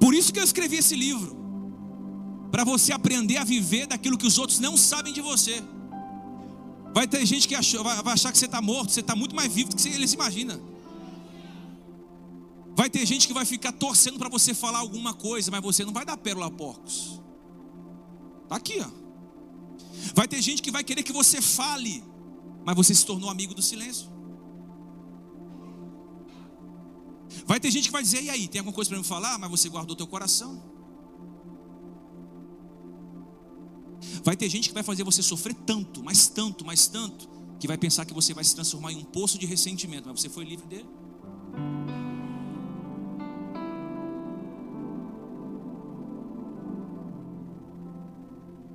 Por 0.00 0.14
isso 0.14 0.32
que 0.32 0.38
eu 0.38 0.44
escrevi 0.44 0.76
esse 0.76 0.94
livro. 0.94 1.45
Para 2.56 2.64
você 2.64 2.90
aprender 2.90 3.36
a 3.36 3.44
viver 3.44 3.86
daquilo 3.86 4.16
que 4.16 4.26
os 4.26 4.38
outros 4.38 4.58
não 4.60 4.78
sabem 4.78 5.12
de 5.12 5.20
você. 5.20 5.62
Vai 6.94 7.06
ter 7.06 7.26
gente 7.26 7.46
que 7.46 7.54
achou, 7.54 7.84
vai 7.84 8.14
achar 8.14 8.32
que 8.32 8.38
você 8.38 8.46
está 8.46 8.62
morto, 8.62 8.92
você 8.92 9.00
está 9.00 9.14
muito 9.14 9.36
mais 9.36 9.52
vivo 9.52 9.68
do 9.68 9.76
que 9.76 9.86
eles 9.86 10.14
imaginam. 10.14 10.58
Vai 12.74 12.88
ter 12.88 13.04
gente 13.04 13.26
que 13.26 13.34
vai 13.34 13.44
ficar 13.44 13.72
torcendo 13.72 14.18
para 14.18 14.30
você 14.30 14.54
falar 14.54 14.78
alguma 14.78 15.12
coisa, 15.12 15.50
mas 15.50 15.60
você 15.60 15.84
não 15.84 15.92
vai 15.92 16.06
dar 16.06 16.16
pérola 16.16 16.46
a 16.46 16.50
porcos. 16.50 17.20
Está 18.44 18.56
aqui, 18.56 18.80
ó. 18.80 18.90
Vai 20.14 20.26
ter 20.26 20.40
gente 20.40 20.62
que 20.62 20.70
vai 20.70 20.82
querer 20.82 21.02
que 21.02 21.12
você 21.12 21.42
fale, 21.42 22.02
mas 22.64 22.74
você 22.74 22.94
se 22.94 23.04
tornou 23.04 23.28
amigo 23.28 23.52
do 23.52 23.60
silêncio. 23.60 24.08
Vai 27.44 27.60
ter 27.60 27.70
gente 27.70 27.88
que 27.88 27.92
vai 27.92 28.02
dizer: 28.02 28.22
e 28.22 28.30
aí, 28.30 28.48
tem 28.48 28.60
alguma 28.60 28.74
coisa 28.74 28.88
para 28.88 28.98
me 28.98 29.04
falar? 29.04 29.36
Mas 29.36 29.50
você 29.50 29.68
guardou 29.68 29.94
teu 29.94 30.06
coração. 30.06 30.75
Vai 34.26 34.36
ter 34.36 34.48
gente 34.48 34.68
que 34.70 34.74
vai 34.74 34.82
fazer 34.82 35.04
você 35.04 35.22
sofrer 35.22 35.54
tanto, 35.54 36.02
mas 36.02 36.26
tanto, 36.26 36.64
mas 36.64 36.88
tanto, 36.88 37.28
que 37.60 37.68
vai 37.68 37.78
pensar 37.78 38.04
que 38.04 38.12
você 38.12 38.34
vai 38.34 38.42
se 38.42 38.56
transformar 38.56 38.90
em 38.90 38.96
um 38.96 39.04
poço 39.04 39.38
de 39.38 39.46
ressentimento, 39.46 40.08
mas 40.08 40.20
você 40.20 40.28
foi 40.28 40.44
livre 40.44 40.66
dele. 40.66 40.88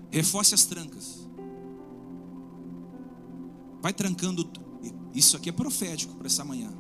Reforce 0.10 0.56
as 0.56 0.64
trancas. 0.64 1.28
Vai 3.82 3.92
trancando. 3.92 4.50
Isso 5.14 5.36
aqui 5.36 5.50
é 5.50 5.52
profético 5.52 6.16
para 6.16 6.28
essa 6.28 6.46
manhã 6.46 6.72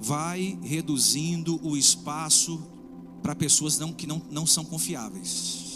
vai 0.00 0.58
reduzindo 0.62 1.60
o 1.62 1.76
espaço 1.76 2.58
para 3.22 3.34
pessoas 3.34 3.78
não, 3.78 3.92
que 3.92 4.06
não, 4.06 4.22
não 4.30 4.46
são 4.46 4.64
confiáveis. 4.64 5.69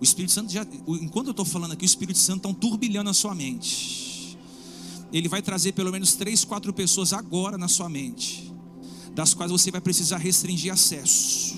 O 0.00 0.04
Espírito 0.04 0.32
Santo 0.32 0.50
já, 0.50 0.66
enquanto 0.86 1.28
eu 1.28 1.32
estou 1.32 1.44
falando 1.44 1.72
aqui, 1.72 1.84
o 1.84 1.86
Espírito 1.86 2.18
Santo 2.18 2.38
está 2.38 2.48
um 2.48 2.54
turbilhão 2.54 3.04
na 3.04 3.12
sua 3.12 3.34
mente. 3.34 4.38
Ele 5.12 5.28
vai 5.28 5.42
trazer 5.42 5.72
pelo 5.72 5.92
menos 5.92 6.14
três, 6.14 6.44
quatro 6.44 6.72
pessoas 6.72 7.12
agora 7.12 7.58
na 7.58 7.68
sua 7.68 7.88
mente, 7.88 8.50
das 9.14 9.34
quais 9.34 9.50
você 9.50 9.70
vai 9.70 9.80
precisar 9.80 10.18
restringir 10.18 10.72
acesso. 10.72 11.56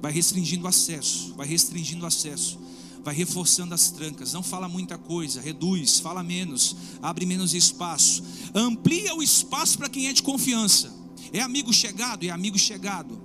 Vai 0.00 0.12
restringindo 0.12 0.66
acesso, 0.66 1.34
vai 1.34 1.46
restringindo 1.46 2.06
acesso 2.06 2.64
vai 3.04 3.14
reforçando 3.14 3.74
as 3.74 3.90
trancas, 3.90 4.32
não 4.32 4.42
fala 4.42 4.66
muita 4.66 4.96
coisa, 4.96 5.38
reduz, 5.38 6.00
fala 6.00 6.22
menos, 6.22 6.74
abre 7.02 7.26
menos 7.26 7.52
espaço, 7.52 8.24
amplia 8.54 9.14
o 9.14 9.22
espaço 9.22 9.76
para 9.76 9.90
quem 9.90 10.08
é 10.08 10.12
de 10.14 10.22
confiança. 10.22 10.90
É 11.30 11.40
amigo 11.40 11.70
chegado, 11.70 12.24
é 12.24 12.30
amigo 12.30 12.58
chegado. 12.58 13.20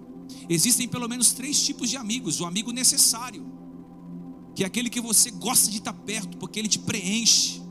Existem 0.50 0.88
pelo 0.88 1.08
menos 1.08 1.32
três 1.32 1.62
tipos 1.62 1.90
de 1.90 1.96
amigos: 1.96 2.42
o 2.42 2.46
amigo 2.46 2.72
necessário, 2.72 3.46
que 4.60 4.64
é 4.66 4.68
aquele 4.68 4.90
que 4.90 5.00
você 5.00 5.32
gosta 5.32 5.72
de 5.72 5.78
estar 5.78 5.94
perto, 5.94 6.36
porque 6.38 6.60
ele 6.60 6.68
te 6.68 6.80
preenche, 6.80 7.62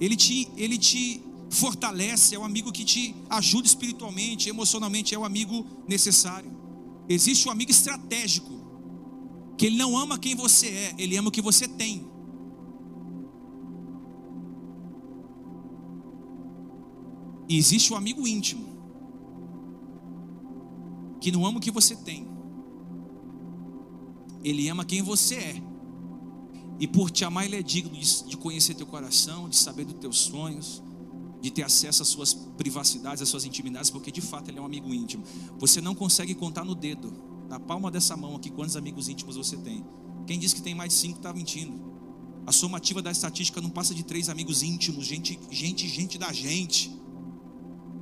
ele 0.00 0.16
te, 0.16 0.48
ele 0.56 0.78
te 0.78 1.22
fortalece, 1.50 2.34
é 2.34 2.38
o 2.38 2.42
amigo 2.42 2.72
que 2.72 2.82
te 2.86 3.14
ajuda 3.28 3.66
espiritualmente, 3.66 4.48
emocionalmente, 4.48 5.14
é 5.14 5.18
o 5.18 5.26
amigo 5.26 5.66
necessário. 5.86 6.50
Existe 7.06 7.48
o 7.48 7.50
amigo 7.50 7.70
estratégico, 7.70 8.50
que 9.58 9.66
ele 9.66 9.76
não 9.76 9.94
ama 9.94 10.18
quem 10.18 10.34
você 10.34 10.68
é, 10.68 10.94
ele 10.96 11.18
ama 11.18 11.28
o 11.28 11.30
que 11.30 11.42
você 11.42 11.68
tem. 11.68 12.10
E 17.46 17.58
existe 17.58 17.92
o 17.92 17.96
amigo 17.96 18.26
íntimo, 18.26 18.64
que 21.20 21.30
não 21.30 21.44
ama 21.44 21.58
o 21.58 21.60
que 21.60 21.70
você 21.70 21.94
tem, 21.94 22.31
ele 24.44 24.68
ama 24.68 24.84
quem 24.84 25.02
você 25.02 25.36
é. 25.36 25.62
E 26.82 26.86
por 26.86 27.10
te 27.10 27.24
amar, 27.24 27.44
Ele 27.44 27.56
é 27.56 27.62
digno 27.62 27.96
de, 27.96 28.36
conhecer 28.36 28.74
teu 28.74 28.86
coração, 28.86 29.48
de 29.48 29.56
saber 29.56 29.84
dos 29.84 29.94
teus 30.00 30.18
sonhos, 30.18 30.82
de 31.40 31.48
ter 31.48 31.62
acesso 31.62 32.02
às 32.02 32.08
suas 32.08 32.34
privacidades, 32.34 33.22
às 33.22 33.28
suas 33.28 33.44
intimidades, 33.44 33.88
porque 33.88 34.10
de 34.10 34.20
fato 34.20 34.48
Ele 34.48 34.58
é 34.58 34.60
um 34.60 34.66
amigo 34.66 34.92
íntimo. 34.92 35.22
Você 35.58 35.80
não 35.80 35.94
consegue 35.94 36.34
contar 36.34 36.64
no 36.64 36.74
dedo, 36.74 37.12
na 37.48 37.60
palma 37.60 37.88
dessa 37.88 38.16
mão 38.16 38.34
aqui, 38.34 38.50
quantos 38.50 38.76
amigos 38.76 39.08
íntimos 39.08 39.36
você 39.36 39.56
tem. 39.56 39.84
Quem 40.26 40.38
diz 40.38 40.52
que 40.52 40.60
tem 40.60 40.74
mais 40.74 40.92
cinco 40.92 41.18
está 41.18 41.32
mentindo. 41.32 41.92
A 42.44 42.50
somativa 42.50 43.00
da 43.00 43.12
estatística 43.12 43.60
não 43.60 43.70
passa 43.70 43.94
de 43.94 44.02
três 44.02 44.28
amigos 44.28 44.62
íntimos, 44.64 45.06
gente, 45.06 45.38
gente, 45.50 45.86
gente 45.86 46.18
da 46.18 46.32
gente. 46.32 46.90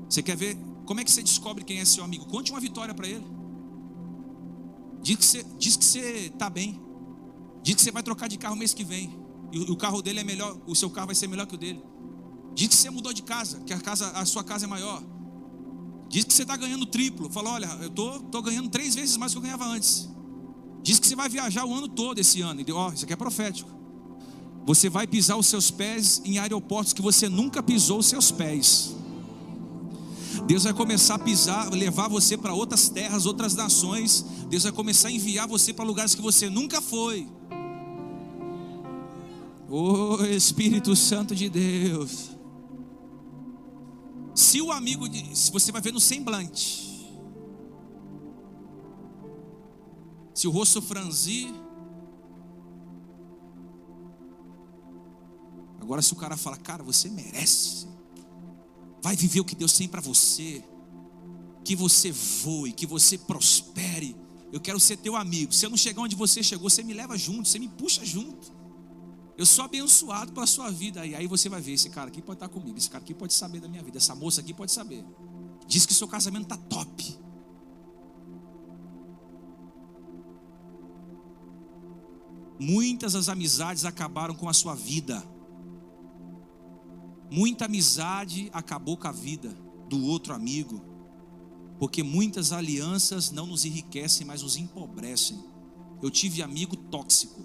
Você 0.08 0.22
quer 0.22 0.36
ver 0.36 0.56
como 0.86 1.00
é 1.00 1.04
que 1.04 1.10
você 1.10 1.22
descobre 1.22 1.64
quem 1.64 1.80
é 1.80 1.84
seu 1.84 2.02
amigo? 2.02 2.24
Conte 2.26 2.50
uma 2.50 2.60
vitória 2.60 2.94
para 2.94 3.06
ele. 3.06 3.39
Diz 5.02 5.16
que 5.16 5.24
você, 5.24 5.46
diz 5.58 5.76
que 5.76 5.84
você 5.84 6.30
está 6.32 6.50
bem. 6.50 6.80
Diz 7.62 7.74
que 7.74 7.82
você 7.82 7.90
vai 7.90 8.02
trocar 8.02 8.28
de 8.28 8.38
carro 8.38 8.56
mês 8.56 8.74
que 8.74 8.84
vem. 8.84 9.18
E 9.52 9.58
o, 9.58 9.76
carro 9.76 10.00
dele 10.00 10.20
é 10.20 10.24
melhor, 10.24 10.56
o 10.66 10.74
seu 10.74 10.88
carro 10.88 11.06
vai 11.06 11.14
ser 11.14 11.26
melhor 11.26 11.46
que 11.46 11.54
o 11.54 11.58
dele. 11.58 11.82
Diz 12.54 12.68
que 12.68 12.76
você 12.76 12.90
mudou 12.90 13.12
de 13.12 13.22
casa, 13.22 13.60
que 13.60 13.72
a, 13.72 13.80
casa, 13.80 14.10
a 14.10 14.24
sua 14.24 14.44
casa 14.44 14.66
é 14.66 14.68
maior. 14.68 15.02
Diz 16.08 16.24
que 16.24 16.32
você 16.32 16.42
está 16.42 16.56
ganhando 16.56 16.86
triplo. 16.86 17.30
Fala, 17.30 17.50
olha, 17.50 17.66
eu 17.80 17.90
tô, 17.90 18.20
tô 18.20 18.42
ganhando 18.42 18.68
três 18.68 18.94
vezes 18.94 19.16
mais 19.16 19.32
do 19.32 19.34
que 19.34 19.38
eu 19.38 19.42
ganhava 19.42 19.64
antes. 19.66 20.08
Diz 20.82 20.98
que 20.98 21.06
você 21.06 21.16
vai 21.16 21.28
viajar 21.28 21.64
o 21.64 21.74
ano 21.74 21.88
todo 21.88 22.18
esse 22.18 22.40
ano. 22.40 22.62
Ó, 22.72 22.88
oh, 22.88 22.92
isso 22.92 23.04
aqui 23.04 23.12
é 23.12 23.16
profético. 23.16 23.70
Você 24.66 24.88
vai 24.88 25.06
pisar 25.06 25.36
os 25.36 25.46
seus 25.46 25.70
pés 25.70 26.20
em 26.24 26.38
aeroportos 26.38 26.92
que 26.92 27.02
você 27.02 27.28
nunca 27.28 27.62
pisou 27.62 27.98
os 27.98 28.06
seus 28.06 28.30
pés. 28.30 28.96
Deus 30.46 30.64
vai 30.64 30.72
começar 30.72 31.14
a 31.14 31.18
pisar, 31.18 31.70
levar 31.70 32.08
você 32.08 32.36
para 32.36 32.52
outras 32.52 32.88
terras, 32.88 33.26
outras 33.26 33.54
nações. 33.54 34.24
Deus 34.48 34.62
vai 34.62 34.72
começar 34.72 35.08
a 35.08 35.12
enviar 35.12 35.46
você 35.46 35.72
para 35.72 35.84
lugares 35.84 36.14
que 36.14 36.22
você 36.22 36.48
nunca 36.48 36.80
foi. 36.80 37.28
O 39.68 40.16
oh, 40.18 40.24
Espírito 40.24 40.96
Santo 40.96 41.34
de 41.34 41.48
Deus. 41.48 42.30
Se 44.34 44.60
o 44.60 44.72
amigo, 44.72 45.06
se 45.34 45.52
você 45.52 45.70
vai 45.70 45.80
ver 45.80 45.92
no 45.92 46.00
semblante, 46.00 46.90
se 50.34 50.48
o 50.48 50.50
rosto 50.50 50.80
franzir, 50.80 51.52
agora 55.80 56.00
se 56.00 56.12
o 56.12 56.16
cara 56.16 56.36
fala, 56.36 56.56
cara, 56.56 56.82
você 56.82 57.10
merece, 57.10 57.86
vai 59.02 59.16
viver 59.16 59.40
o 59.40 59.44
que 59.44 59.54
Deus 59.54 59.72
tem 59.72 59.88
para 59.88 60.00
você, 60.00 60.62
que 61.64 61.74
você 61.74 62.12
voe, 62.12 62.72
que 62.72 62.86
você 62.86 63.16
prospere. 63.18 64.16
Eu 64.52 64.60
quero 64.60 64.80
ser 64.80 64.96
teu 64.96 65.16
amigo. 65.16 65.52
Se 65.52 65.64
eu 65.64 65.70
não 65.70 65.76
chegar 65.76 66.02
onde 66.02 66.16
você 66.16 66.42
chegou, 66.42 66.68
você 66.68 66.82
me 66.82 66.92
leva 66.92 67.16
junto, 67.16 67.48
você 67.48 67.58
me 67.58 67.68
puxa 67.68 68.04
junto. 68.04 68.52
Eu 69.38 69.46
sou 69.46 69.64
abençoado 69.64 70.32
pela 70.32 70.46
sua 70.46 70.70
vida. 70.70 71.06
E 71.06 71.14
aí 71.14 71.26
você 71.26 71.48
vai 71.48 71.60
ver: 71.60 71.72
esse 71.72 71.88
cara 71.88 72.08
aqui 72.08 72.20
pode 72.20 72.36
estar 72.36 72.48
comigo, 72.48 72.76
esse 72.76 72.90
cara 72.90 73.02
aqui 73.02 73.14
pode 73.14 73.32
saber 73.32 73.60
da 73.60 73.68
minha 73.68 73.82
vida, 73.82 73.98
essa 73.98 74.14
moça 74.14 74.40
aqui 74.40 74.52
pode 74.52 74.72
saber. 74.72 75.04
Diz 75.66 75.86
que 75.86 75.94
seu 75.94 76.08
casamento 76.08 76.42
está 76.42 76.56
top. 76.56 77.18
Muitas 82.58 83.14
das 83.14 83.30
amizades 83.30 83.86
acabaram 83.86 84.34
com 84.34 84.46
a 84.46 84.52
sua 84.52 84.74
vida. 84.74 85.26
Muita 87.30 87.66
amizade 87.66 88.50
acabou 88.52 88.96
com 88.96 89.06
a 89.06 89.12
vida 89.12 89.54
do 89.88 90.04
outro 90.04 90.34
amigo, 90.34 90.82
porque 91.78 92.02
muitas 92.02 92.52
alianças 92.52 93.30
não 93.30 93.46
nos 93.46 93.64
enriquecem, 93.64 94.26
mas 94.26 94.42
nos 94.42 94.56
empobrecem. 94.56 95.38
Eu 96.02 96.10
tive 96.10 96.42
amigo 96.42 96.76
tóxico. 96.76 97.40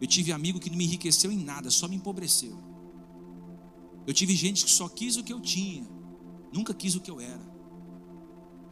Eu 0.00 0.06
tive 0.06 0.32
amigo 0.32 0.58
que 0.58 0.70
não 0.70 0.76
me 0.78 0.84
enriqueceu 0.84 1.30
em 1.30 1.38
nada, 1.38 1.70
só 1.70 1.86
me 1.86 1.96
empobreceu. 1.96 2.56
Eu 4.06 4.14
tive 4.14 4.34
gente 4.34 4.64
que 4.64 4.70
só 4.70 4.88
quis 4.88 5.16
o 5.16 5.22
que 5.22 5.32
eu 5.32 5.40
tinha, 5.40 5.86
nunca 6.52 6.72
quis 6.72 6.94
o 6.94 7.00
que 7.00 7.10
eu 7.10 7.20
era. 7.20 7.46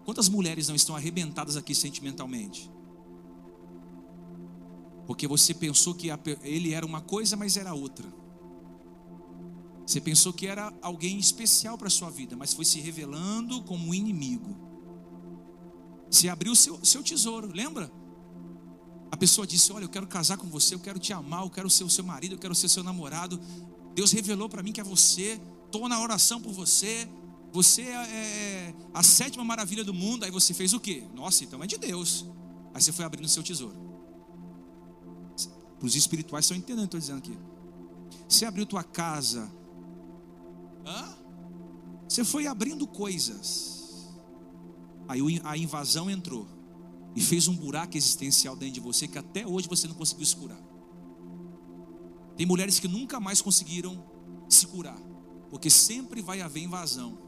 Quantas 0.06 0.28
mulheres 0.28 0.68
não 0.68 0.76
estão 0.76 0.96
arrebentadas 0.96 1.56
aqui 1.56 1.74
sentimentalmente? 1.74 2.70
Porque 5.06 5.26
você 5.26 5.52
pensou 5.52 5.94
que 5.94 6.08
ele 6.42 6.72
era 6.72 6.86
uma 6.86 7.00
coisa, 7.00 7.36
mas 7.36 7.56
era 7.56 7.74
outra. 7.74 8.06
Você 9.86 10.00
pensou 10.00 10.32
que 10.32 10.48
era 10.48 10.74
alguém 10.82 11.16
especial 11.16 11.78
para 11.78 11.86
a 11.86 11.90
sua 11.90 12.10
vida, 12.10 12.34
mas 12.36 12.52
foi 12.52 12.64
se 12.64 12.80
revelando 12.80 13.62
como 13.62 13.88
um 13.88 13.94
inimigo. 13.94 14.56
Você 16.10 16.28
abriu 16.28 16.56
seu, 16.56 16.84
seu 16.84 17.04
tesouro, 17.04 17.52
lembra? 17.52 17.90
A 19.12 19.16
pessoa 19.16 19.46
disse: 19.46 19.72
Olha, 19.72 19.84
eu 19.84 19.88
quero 19.88 20.06
casar 20.08 20.36
com 20.38 20.48
você, 20.48 20.74
eu 20.74 20.80
quero 20.80 20.98
te 20.98 21.12
amar, 21.12 21.42
eu 21.42 21.50
quero 21.50 21.70
ser 21.70 21.84
o 21.84 21.90
seu 21.90 22.04
marido, 22.04 22.34
eu 22.34 22.38
quero 22.38 22.54
ser 22.54 22.68
seu 22.68 22.82
namorado. 22.82 23.40
Deus 23.94 24.10
revelou 24.10 24.48
para 24.48 24.62
mim 24.62 24.72
que 24.72 24.80
é 24.80 24.84
você, 24.84 25.40
estou 25.64 25.88
na 25.88 26.00
oração 26.00 26.40
por 26.40 26.52
você. 26.52 27.08
Você 27.52 27.82
é, 27.82 27.94
é 27.94 28.74
a 28.92 29.02
sétima 29.04 29.44
maravilha 29.44 29.84
do 29.84 29.94
mundo. 29.94 30.24
Aí 30.24 30.30
você 30.30 30.52
fez 30.52 30.72
o 30.72 30.80
quê? 30.80 31.04
Nossa, 31.14 31.44
então 31.44 31.62
é 31.62 31.66
de 31.66 31.78
Deus. 31.78 32.26
Aí 32.74 32.82
você 32.82 32.92
foi 32.92 33.04
abrindo 33.04 33.28
seu 33.28 33.42
tesouro. 33.42 33.76
Para 35.78 35.86
os 35.86 35.94
espirituais 35.94 36.44
estão 36.44 36.56
entendendo 36.56 36.86
estou 36.86 37.00
dizendo 37.00 37.18
aqui. 37.18 37.38
Você 38.28 38.44
abriu 38.44 38.66
tua 38.66 38.82
casa, 38.82 39.50
Hã? 40.86 41.16
Você 42.08 42.24
foi 42.24 42.46
abrindo 42.46 42.86
coisas. 42.86 44.08
Aí 45.08 45.20
a 45.44 45.56
invasão 45.56 46.08
entrou 46.08 46.46
e 47.14 47.20
fez 47.20 47.48
um 47.48 47.56
buraco 47.56 47.96
existencial 47.96 48.54
dentro 48.54 48.74
de 48.74 48.80
você 48.80 49.08
que 49.08 49.18
até 49.18 49.46
hoje 49.46 49.68
você 49.68 49.88
não 49.88 49.94
conseguiu 49.94 50.26
se 50.26 50.36
curar. 50.36 50.62
Tem 52.36 52.46
mulheres 52.46 52.78
que 52.78 52.86
nunca 52.86 53.18
mais 53.18 53.40
conseguiram 53.40 54.04
se 54.48 54.66
curar, 54.66 55.00
porque 55.50 55.70
sempre 55.70 56.20
vai 56.20 56.40
haver 56.40 56.62
invasão. 56.62 57.18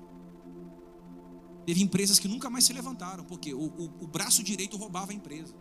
Teve 1.65 1.83
empresas 1.83 2.19
que 2.19 2.29
nunca 2.29 2.49
mais 2.49 2.65
se 2.65 2.73
levantaram, 2.73 3.25
porque 3.25 3.53
o, 3.55 3.61
o, 3.61 3.85
o 4.01 4.07
braço 4.07 4.43
direito 4.43 4.77
roubava 4.77 5.13
a 5.13 5.15
empresa. 5.15 5.55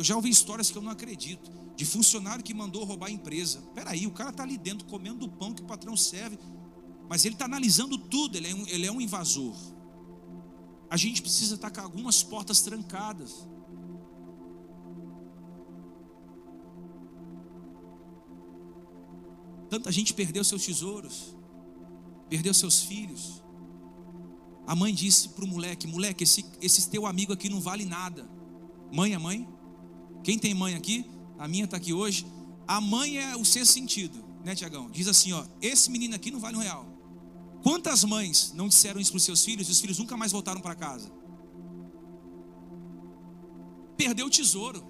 Eu 0.00 0.04
já 0.04 0.16
ouvi 0.16 0.30
histórias 0.30 0.70
que 0.70 0.78
eu 0.78 0.80
não 0.80 0.90
acredito 0.90 1.50
de 1.76 1.84
funcionário 1.84 2.42
que 2.42 2.54
mandou 2.54 2.82
roubar 2.84 3.08
a 3.08 3.10
empresa. 3.10 3.60
Peraí, 3.74 4.06
o 4.06 4.10
cara 4.10 4.30
está 4.30 4.42
ali 4.42 4.56
dentro 4.56 4.86
comendo 4.86 5.26
do 5.26 5.28
pão 5.28 5.52
que 5.52 5.60
o 5.60 5.66
patrão 5.66 5.94
serve, 5.94 6.38
mas 7.06 7.26
ele 7.26 7.34
está 7.34 7.44
analisando 7.44 7.98
tudo, 7.98 8.34
ele 8.34 8.48
é, 8.48 8.54
um, 8.54 8.66
ele 8.68 8.86
é 8.86 8.90
um 8.90 8.98
invasor. 8.98 9.54
A 10.88 10.96
gente 10.96 11.20
precisa 11.20 11.56
estar 11.56 11.70
com 11.70 11.82
algumas 11.82 12.22
portas 12.22 12.62
trancadas. 12.62 13.46
Tanta 19.68 19.92
gente 19.92 20.14
perdeu 20.14 20.42
seus 20.42 20.64
tesouros, 20.64 21.36
perdeu 22.30 22.54
seus 22.54 22.84
filhos. 22.84 23.42
A 24.66 24.74
mãe 24.74 24.94
disse 24.94 25.28
para 25.28 25.44
o 25.44 25.46
moleque: 25.46 25.86
Moleque, 25.86 26.24
esse, 26.24 26.42
esse 26.62 26.88
teu 26.88 27.04
amigo 27.04 27.34
aqui 27.34 27.50
não 27.50 27.60
vale 27.60 27.84
nada. 27.84 28.26
Mãe 28.90 29.12
é 29.12 29.18
mãe? 29.18 29.59
Quem 30.22 30.38
tem 30.38 30.54
mãe 30.54 30.74
aqui? 30.74 31.04
a 31.40 31.48
minha 31.48 31.64
está 31.64 31.78
aqui 31.78 31.94
hoje. 31.94 32.26
A 32.68 32.80
mãe 32.80 33.16
é 33.16 33.34
o 33.34 33.44
sexto 33.44 33.72
sentido, 33.72 34.22
né, 34.44 34.54
Tiagão? 34.54 34.90
Diz 34.90 35.08
assim: 35.08 35.32
ó, 35.32 35.42
esse 35.60 35.90
menino 35.90 36.14
aqui 36.14 36.30
não 36.30 36.38
vale 36.38 36.56
um 36.56 36.60
real. 36.60 36.86
Quantas 37.62 38.04
mães 38.04 38.52
não 38.54 38.68
disseram 38.68 39.00
isso 39.00 39.10
para 39.10 39.16
os 39.16 39.24
seus 39.24 39.42
filhos 39.42 39.66
e 39.68 39.72
os 39.72 39.80
filhos 39.80 39.98
nunca 39.98 40.16
mais 40.18 40.32
voltaram 40.32 40.60
para 40.60 40.74
casa? 40.74 41.10
Perdeu 43.96 44.26
o 44.26 44.30
tesouro. 44.30 44.84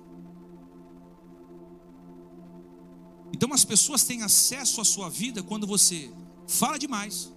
Então 3.33 3.53
as 3.53 3.65
pessoas 3.65 4.03
têm 4.03 4.23
acesso 4.23 4.81
à 4.81 4.85
sua 4.85 5.09
vida 5.09 5.41
quando 5.41 5.69
você 5.69 6.13
fala 6.49 6.77
demais, 6.77 7.33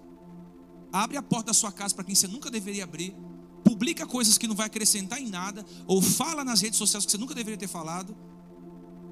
abre 0.92 1.16
a 1.16 1.22
porta 1.22 1.46
da 1.46 1.54
sua 1.54 1.70
casa 1.70 1.94
para 1.94 2.02
quem 2.02 2.16
você 2.16 2.26
nunca 2.26 2.50
deveria 2.50 2.82
abrir, 2.82 3.14
publica 3.64 4.06
coisas 4.06 4.36
que 4.36 4.46
não 4.46 4.54
vai 4.54 4.66
acrescentar 4.66 5.20
em 5.20 5.28
nada, 5.28 5.64
ou 5.86 6.02
fala 6.02 6.44
nas 6.44 6.60
redes 6.60 6.78
sociais 6.78 7.04
que 7.04 7.10
você 7.10 7.18
nunca 7.18 7.34
deveria 7.34 7.58
ter 7.58 7.66
falado, 7.66 8.14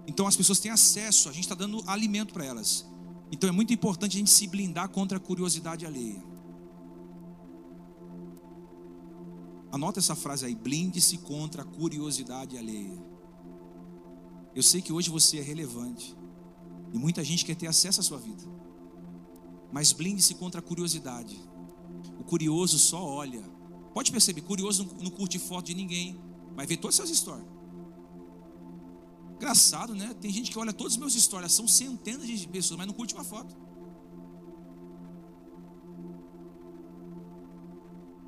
então 0.06 0.26
as 0.26 0.36
pessoas 0.36 0.60
têm 0.60 0.70
acesso, 0.70 1.28
a 1.28 1.32
gente 1.32 1.44
está 1.44 1.54
dando 1.54 1.82
alimento 1.86 2.32
para 2.32 2.44
elas. 2.44 2.86
Então 3.30 3.48
é 3.48 3.52
muito 3.52 3.72
importante 3.72 4.16
a 4.16 4.18
gente 4.18 4.30
se 4.30 4.46
blindar 4.46 4.88
contra 4.90 5.16
a 5.16 5.20
curiosidade 5.20 5.86
alheia. 5.86 6.22
Anota 9.70 10.00
essa 10.00 10.14
frase 10.14 10.44
aí: 10.44 10.54
blinde-se 10.54 11.16
contra 11.18 11.62
a 11.62 11.64
curiosidade 11.64 12.58
alheia. 12.58 13.02
Eu 14.54 14.62
sei 14.62 14.82
que 14.82 14.92
hoje 14.92 15.08
você 15.08 15.38
é 15.38 15.42
relevante 15.42 16.14
e 16.92 16.98
muita 16.98 17.24
gente 17.24 17.44
quer 17.44 17.56
ter 17.56 17.66
acesso 17.66 18.00
à 18.00 18.02
sua 18.02 18.18
vida, 18.18 18.42
mas 19.72 19.92
blinde-se 19.92 20.34
contra 20.34 20.60
a 20.60 20.62
curiosidade. 20.62 21.40
O 22.20 22.24
curioso 22.24 22.78
só 22.78 23.02
olha. 23.02 23.42
Pode 23.92 24.10
perceber, 24.10 24.40
curioso 24.40 24.88
não 25.00 25.10
curte 25.10 25.38
foto 25.38 25.66
de 25.66 25.74
ninguém, 25.74 26.20
vai 26.54 26.66
ver 26.66 26.78
todas 26.78 26.98
essas 26.98 27.10
histórias. 27.10 27.46
Engraçado, 29.36 29.94
né? 29.94 30.14
Tem 30.20 30.30
gente 30.32 30.50
que 30.50 30.58
olha 30.58 30.72
todos 30.72 30.94
os 30.94 30.98
meus 30.98 31.14
stories, 31.14 31.52
são 31.52 31.66
centenas 31.66 32.26
de 32.26 32.48
pessoas, 32.48 32.78
mas 32.78 32.86
não 32.86 32.94
curte 32.94 33.12
uma 33.14 33.24
foto. 33.24 33.54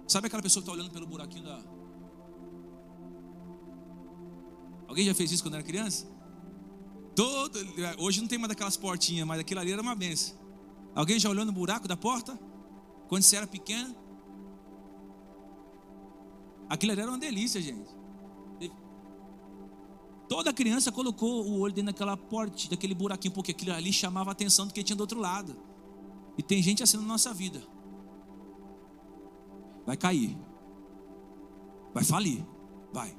Sabe 0.07 0.27
aquela 0.27 0.43
pessoa 0.43 0.63
que 0.63 0.69
está 0.69 0.73
olhando 0.73 0.93
pelo 0.93 1.07
buraquinho 1.07 1.45
da. 1.45 1.63
Alguém 4.87 5.07
já 5.07 5.15
fez 5.15 5.33
isso 5.33 5.43
quando 5.43 5.55
era 5.55 5.63
criança? 5.63 6.07
Todo, 7.15 7.59
hoje 7.99 8.21
não 8.21 8.29
tem 8.29 8.39
mais 8.39 8.49
daquelas 8.49 8.77
portinhas, 8.77 9.27
mas 9.27 9.41
aquilo 9.41 9.61
ali 9.61 9.73
era 9.73 9.81
uma 9.81 9.95
benção. 9.95 10.37
Alguém 10.95 11.19
já 11.19 11.31
olhou 11.31 11.45
no 11.45 11.53
buraco 11.53 11.89
da 11.89 11.97
porta? 11.97 12.39
Quando 13.09 13.23
você 13.23 13.37
era 13.37 13.47
pequeno? 13.47 13.95
Aquilo 16.69 16.93
era 16.93 17.09
uma 17.09 17.19
delícia, 17.19 17.61
gente. 17.61 18.05
Toda 20.29 20.53
criança 20.53 20.91
colocou 20.91 21.45
o 21.47 21.61
olho 21.61 21.75
dentro 21.75 21.93
daquela 21.93 22.17
porta, 22.17 22.69
daquele 22.69 22.95
buraquinho, 22.95 23.35
porque 23.35 23.51
aquilo 23.51 23.73
ali 23.73 23.93
chamava 23.93 24.31
a 24.31 24.33
atenção 24.33 24.67
do 24.67 24.73
que 24.73 24.83
tinha 24.83 24.97
do 24.97 25.03
outro 25.03 25.21
lado. 25.21 25.57
E 26.37 26.43
tem 26.43 26.63
gente 26.63 26.83
assim 26.83 26.97
na 26.97 27.05
nossa 27.05 27.33
vida. 27.33 27.63
Vai 29.87 29.97
cair. 29.97 30.37
Vai 31.93 32.03
falir. 32.03 32.45
Vai. 32.93 33.17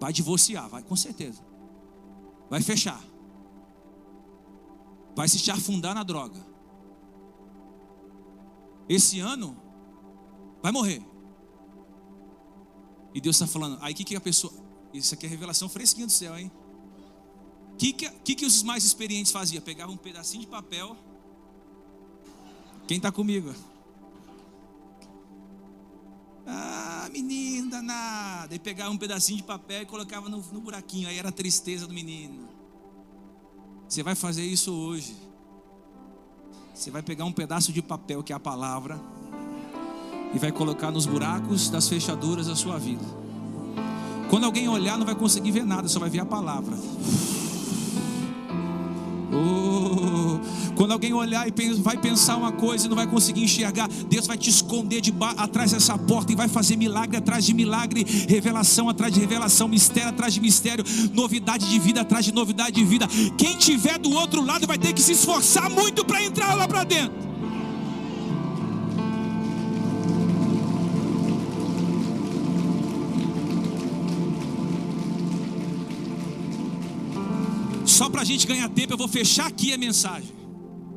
Vai 0.00 0.12
divorciar, 0.12 0.68
vai, 0.68 0.82
com 0.82 0.96
certeza. 0.96 1.44
Vai 2.50 2.62
fechar. 2.62 3.02
Vai 5.14 5.28
se 5.28 5.50
afundar 5.50 5.94
na 5.94 6.02
droga. 6.02 6.44
Esse 8.88 9.20
ano 9.20 9.56
vai 10.62 10.72
morrer. 10.72 11.13
E 13.14 13.20
Deus 13.20 13.36
está 13.36 13.46
falando, 13.46 13.78
aí 13.80 13.92
o 13.92 13.96
que, 13.96 14.02
que 14.02 14.16
a 14.16 14.20
pessoa. 14.20 14.52
Isso 14.92 15.14
aqui 15.14 15.24
é 15.24 15.28
revelação 15.28 15.68
fresquinha 15.68 16.06
do 16.06 16.12
céu, 16.12 16.36
hein? 16.36 16.50
O 17.72 17.76
que, 17.76 17.92
que, 17.92 18.34
que, 18.34 18.44
os 18.44 18.62
mais 18.62 18.84
experientes 18.84 19.32
faziam? 19.32 19.62
Pegavam 19.62 19.94
um 19.94 19.98
pedacinho 19.98 20.42
de 20.42 20.46
papel. 20.48 20.96
Quem 22.86 22.98
está 22.98 23.10
comigo? 23.10 23.54
Ah, 26.46 27.08
menino 27.12 27.70
danado. 27.70 28.54
E 28.54 28.58
pegava 28.58 28.90
um 28.90 28.98
pedacinho 28.98 29.38
de 29.38 29.44
papel 29.44 29.82
e 29.82 29.86
colocava 29.86 30.28
no, 30.28 30.38
no 30.38 30.60
buraquinho. 30.60 31.08
Aí 31.08 31.18
era 31.18 31.30
a 31.30 31.32
tristeza 31.32 31.86
do 31.86 31.94
menino. 31.94 32.48
Você 33.88 34.02
vai 34.02 34.14
fazer 34.14 34.44
isso 34.44 34.72
hoje. 34.72 35.16
Você 36.74 36.90
vai 36.90 37.02
pegar 37.02 37.24
um 37.24 37.32
pedaço 37.32 37.72
de 37.72 37.80
papel, 37.80 38.22
que 38.22 38.32
é 38.32 38.36
a 38.36 38.40
palavra, 38.40 39.00
e 40.34 40.38
vai 40.38 40.50
colocar 40.50 40.90
nos 40.90 41.06
buracos 41.06 41.68
das 41.70 41.88
fechaduras 41.88 42.46
da 42.46 42.56
sua 42.56 42.78
vida. 42.78 43.04
Quando 44.28 44.44
alguém 44.44 44.68
olhar, 44.68 44.98
não 44.98 45.06
vai 45.06 45.14
conseguir 45.14 45.52
ver 45.52 45.64
nada, 45.64 45.88
só 45.88 46.00
vai 46.00 46.10
ver 46.10 46.20
a 46.20 46.26
palavra. 46.26 46.76
Oh, 49.32 50.40
quando 50.74 50.92
alguém 50.92 51.12
olhar 51.12 51.46
e 51.46 51.52
vai 51.74 51.96
pensar 51.96 52.36
uma 52.36 52.50
coisa 52.50 52.86
e 52.86 52.88
não 52.88 52.96
vai 52.96 53.06
conseguir 53.06 53.44
enxergar, 53.44 53.88
Deus 54.08 54.26
vai 54.26 54.36
te 54.36 54.50
esconder 54.50 55.00
de 55.00 55.14
atrás 55.36 55.70
dessa 55.70 55.96
porta 55.96 56.32
e 56.32 56.34
vai 56.36 56.48
fazer 56.48 56.76
milagre 56.76 57.16
atrás 57.16 57.44
de 57.44 57.54
milagre, 57.54 58.04
revelação 58.28 58.88
atrás 58.88 59.12
de 59.12 59.20
revelação, 59.20 59.68
mistério 59.68 60.10
atrás 60.10 60.34
de 60.34 60.40
mistério, 60.40 60.84
novidade 61.12 61.68
de 61.68 61.78
vida 61.78 62.00
atrás 62.00 62.24
de 62.24 62.32
novidade 62.32 62.72
de 62.72 62.84
vida. 62.84 63.06
Quem 63.38 63.56
tiver 63.56 63.98
do 63.98 64.10
outro 64.12 64.44
lado 64.44 64.66
vai 64.66 64.78
ter 64.78 64.92
que 64.92 65.02
se 65.02 65.12
esforçar 65.12 65.70
muito 65.70 66.04
para 66.04 66.22
entrar 66.22 66.54
lá 66.54 66.66
para 66.66 66.82
dentro. 66.82 67.33
A 78.24 78.26
gente 78.26 78.46
ganhar 78.46 78.68
tempo, 78.70 78.94
eu 78.94 78.98
vou 78.98 79.08
fechar 79.08 79.46
aqui 79.46 79.72
a 79.72 79.78
mensagem. 79.78 80.32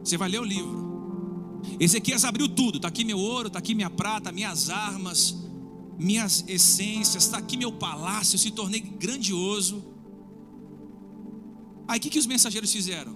Você 0.04 0.18
vai 0.18 0.30
ler 0.30 0.40
o 0.40 0.44
livro. 0.44 1.62
Ezequias 1.80 2.24
abriu 2.24 2.48
tudo. 2.48 2.78
Está 2.78 2.88
aqui 2.88 3.04
meu 3.04 3.20
ouro, 3.20 3.48
está 3.48 3.60
aqui 3.60 3.76
minha 3.76 3.90
prata, 3.90 4.32
minhas 4.32 4.70
armas, 4.70 5.36
minhas 6.00 6.44
essências, 6.48 7.26
está 7.26 7.38
aqui 7.38 7.58
meu 7.58 7.72
palácio. 7.72 8.36
Eu 8.36 8.40
se 8.40 8.52
tornei 8.52 8.80
grandioso. 8.80 9.84
Aí 11.88 12.00
o 12.00 12.02
que, 12.02 12.10
que 12.10 12.20
os 12.20 12.26
mensageiros 12.26 12.72
fizeram? 12.72 13.16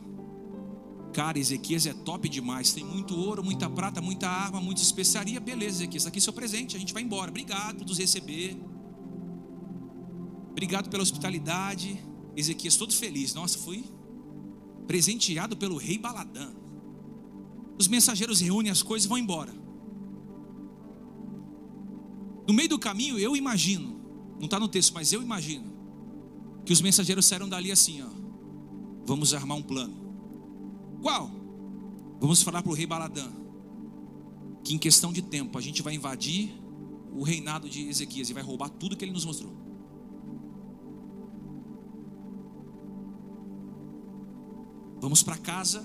Cara, 1.13 1.39
Ezequias 1.39 1.85
é 1.85 1.93
top 1.93 2.27
demais. 2.27 2.73
Tem 2.73 2.83
muito 2.83 3.17
ouro, 3.17 3.43
muita 3.43 3.69
prata, 3.69 4.01
muita 4.01 4.29
arma, 4.29 4.59
muita 4.59 4.81
especiaria. 4.81 5.39
Beleza, 5.39 5.77
Ezequias, 5.77 6.05
aqui 6.05 6.17
é 6.17 6.21
seu 6.21 6.33
presente. 6.33 6.75
A 6.75 6.79
gente 6.79 6.93
vai 6.93 7.03
embora. 7.03 7.29
Obrigado 7.29 7.77
por 7.77 7.87
nos 7.87 7.97
receber. 7.97 8.57
Obrigado 10.49 10.89
pela 10.89 11.03
hospitalidade. 11.03 11.97
Ezequias 12.35 12.75
todo 12.75 12.93
feliz. 12.93 13.33
Nossa, 13.33 13.57
fui 13.57 13.85
presenteado 14.87 15.55
pelo 15.55 15.77
rei 15.77 15.97
Baladã. 15.97 16.51
Os 17.79 17.87
mensageiros 17.87 18.39
reúnem 18.41 18.71
as 18.71 18.83
coisas 18.83 19.05
e 19.05 19.09
vão 19.09 19.17
embora. 19.17 19.53
No 22.47 22.53
meio 22.53 22.69
do 22.69 22.79
caminho, 22.79 23.17
eu 23.17 23.35
imagino, 23.35 23.99
não 24.37 24.45
está 24.45 24.59
no 24.59 24.67
texto, 24.67 24.93
mas 24.93 25.13
eu 25.13 25.21
imagino, 25.21 25.71
que 26.65 26.73
os 26.73 26.81
mensageiros 26.81 27.25
saíram 27.25 27.47
dali 27.47 27.71
assim: 27.71 28.01
ó, 28.01 28.09
vamos 29.05 29.33
armar 29.33 29.57
um 29.57 29.63
plano. 29.63 29.93
Qual? 31.01 31.31
Vamos 32.19 32.43
falar 32.43 32.61
para 32.61 32.71
o 32.71 32.75
rei 32.75 32.85
Baladã 32.85 33.41
que 34.63 34.75
em 34.75 34.77
questão 34.77 35.11
de 35.11 35.21
tempo 35.21 35.57
a 35.57 35.61
gente 35.61 35.81
vai 35.81 35.95
invadir 35.95 36.53
o 37.11 37.23
reinado 37.23 37.67
de 37.67 37.87
Ezequias 37.87 38.29
e 38.29 38.33
vai 38.33 38.43
roubar 38.43 38.69
tudo 38.69 38.95
que 38.95 39.03
ele 39.03 39.11
nos 39.11 39.25
mostrou. 39.25 39.60
Vamos 45.01 45.23
para 45.23 45.35
casa, 45.35 45.83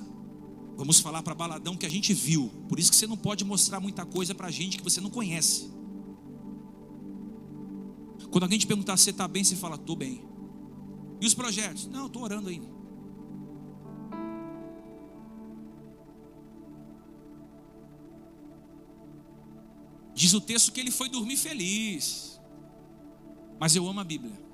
vamos 0.77 1.01
falar 1.01 1.23
para 1.23 1.35
Baladão 1.35 1.75
que 1.75 1.87
a 1.87 1.89
gente 1.89 2.13
viu. 2.13 2.51
Por 2.69 2.79
isso 2.79 2.91
que 2.91 2.97
você 2.97 3.07
não 3.07 3.17
pode 3.17 3.47
mostrar 3.47 3.81
muita 3.81 4.05
coisa 4.05 4.35
para 4.35 4.49
a 4.49 4.51
gente 4.51 4.77
que 4.77 4.85
você 4.85 5.01
não 5.01 5.09
conhece. 5.09 5.71
Quando 8.31 8.43
alguém 8.43 8.59
te 8.59 8.67
perguntar 8.67 8.99
se 8.99 9.05
você 9.05 9.11
está 9.11 9.27
bem, 9.27 9.43
você 9.43 9.57
fala, 9.57 9.77
estou 9.77 9.97
bem. 9.97 10.23
E 11.19 11.27
os 11.27 11.33
projetos? 11.33 11.87
Não, 11.87 12.09
estou 12.09 12.23
orando 12.23 12.51
ainda. 12.51 12.69
Diz 20.15 20.35
o 20.35 20.41
texto 20.43 20.73
que 20.73 20.81
ele 20.81 20.91
foi 20.91 21.09
dormir 21.09 21.39
feliz. 21.39 22.39
Mas 23.59 23.75
eu 23.75 23.89
amo 23.89 24.01
a 24.01 24.05
Bíblia. 24.05 24.46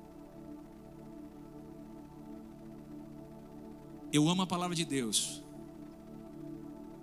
Eu 4.13 4.29
amo 4.29 4.43
a 4.43 4.47
palavra 4.47 4.75
de 4.75 4.85
Deus. 4.85 5.41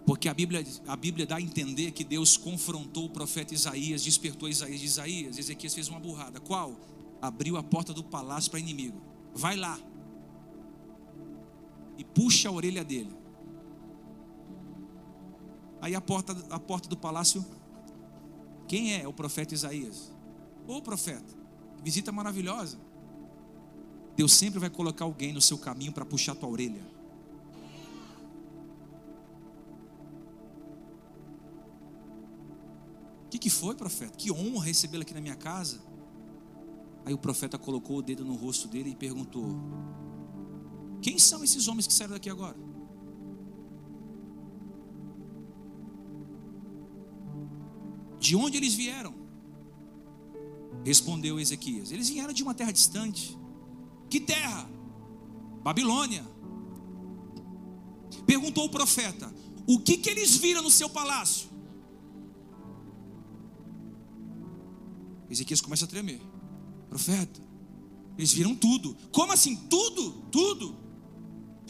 Porque 0.07 0.29
a 0.29 0.35
Bíblia, 0.35 0.65
a 0.87 0.97
Bíblia 0.97 1.27
dá 1.27 1.37
a 1.37 1.41
entender 1.41 1.91
que 1.91 2.05
Deus 2.05 2.37
confrontou 2.37 3.07
o 3.07 3.11
profeta 3.11 3.53
Isaías, 3.53 4.05
despertou 4.05 4.49
Isaías 4.49 4.79
de 4.79 4.87
Isaías. 4.87 5.37
Ezequias 5.37 5.75
fez 5.75 5.89
uma 5.89 5.99
burrada. 5.99 6.39
Qual? 6.39 6.79
Abriu 7.21 7.57
a 7.57 7.63
porta 7.65 7.93
do 7.93 8.05
palácio 8.05 8.49
para 8.49 8.61
inimigo. 8.61 9.01
Vai 9.35 9.57
lá. 9.57 9.79
E 11.99 12.05
puxa 12.05 12.49
a 12.49 12.53
orelha 12.53 12.85
dele. 12.85 13.11
Aí 15.81 15.97
a 15.97 16.01
porta, 16.01 16.37
a 16.49 16.61
porta 16.61 16.89
do 16.89 16.97
palácio. 16.97 17.45
Quem 18.69 18.95
é? 18.95 19.09
O 19.09 19.13
profeta 19.13 19.53
Isaías. 19.53 20.13
Ô 20.67 20.81
profeta, 20.81 21.35
visita 21.83 22.13
maravilhosa. 22.13 22.79
Deus 24.17 24.33
sempre 24.33 24.61
vai 24.61 24.71
colocar 24.71 25.05
alguém 25.05 25.33
no 25.33 25.41
seu 25.41 25.59
caminho 25.59 25.93
para 25.93 26.05
puxar 26.05 26.33
a 26.33 26.35
tua 26.37 26.49
orelha. 26.49 26.90
Que, 33.31 33.39
que 33.39 33.51
foi, 33.51 33.75
profeta? 33.75 34.17
Que 34.17 34.33
honra 34.33 34.65
recebê-lo 34.65 35.03
aqui 35.03 35.15
na 35.15 35.21
minha 35.21 35.37
casa. 35.37 35.81
Aí 37.05 37.15
o 37.15 37.19
profeta 37.19 37.57
colocou 37.57 37.99
o 37.99 38.03
dedo 38.03 38.25
no 38.25 38.35
rosto 38.35 38.69
dele 38.69 38.91
e 38.91 38.95
perguntou: 38.95 39.57
Quem 41.01 41.19
são 41.19 41.43
esses 41.43 41.69
homens 41.69 41.87
que 41.87 41.93
saíram 41.93 42.15
daqui 42.15 42.29
agora? 42.29 42.57
De 48.19 48.37
onde 48.37 48.57
eles 48.57 48.75
vieram? 48.75 49.15
Respondeu 50.85 51.39
Ezequias: 51.39 51.91
Eles 51.93 52.09
vieram 52.09 52.33
de 52.33 52.43
uma 52.43 52.55
terra 52.55 52.73
distante. 52.73 53.39
Que 54.11 54.21
terra? 54.21 54.69
Babilônia. 55.63 56.27
Perguntou 58.27 58.65
o 58.65 58.71
profeta: 58.71 59.33
O 59.67 59.79
que, 59.79 59.97
que 59.97 60.11
eles 60.11 60.37
viram 60.37 60.63
no 60.63 60.71
seu 60.71 60.91
palácio? 60.91 61.50
Ezequias 65.31 65.61
começa 65.61 65.85
a 65.85 65.89
tremer. 65.89 66.21
Profeta, 66.89 67.41
eles 68.19 68.33
viram 68.33 68.55
tudo. 68.55 68.97
Como 69.13 69.33
assim? 69.33 69.57
Tudo? 69.57 70.13
Tudo. 70.31 70.77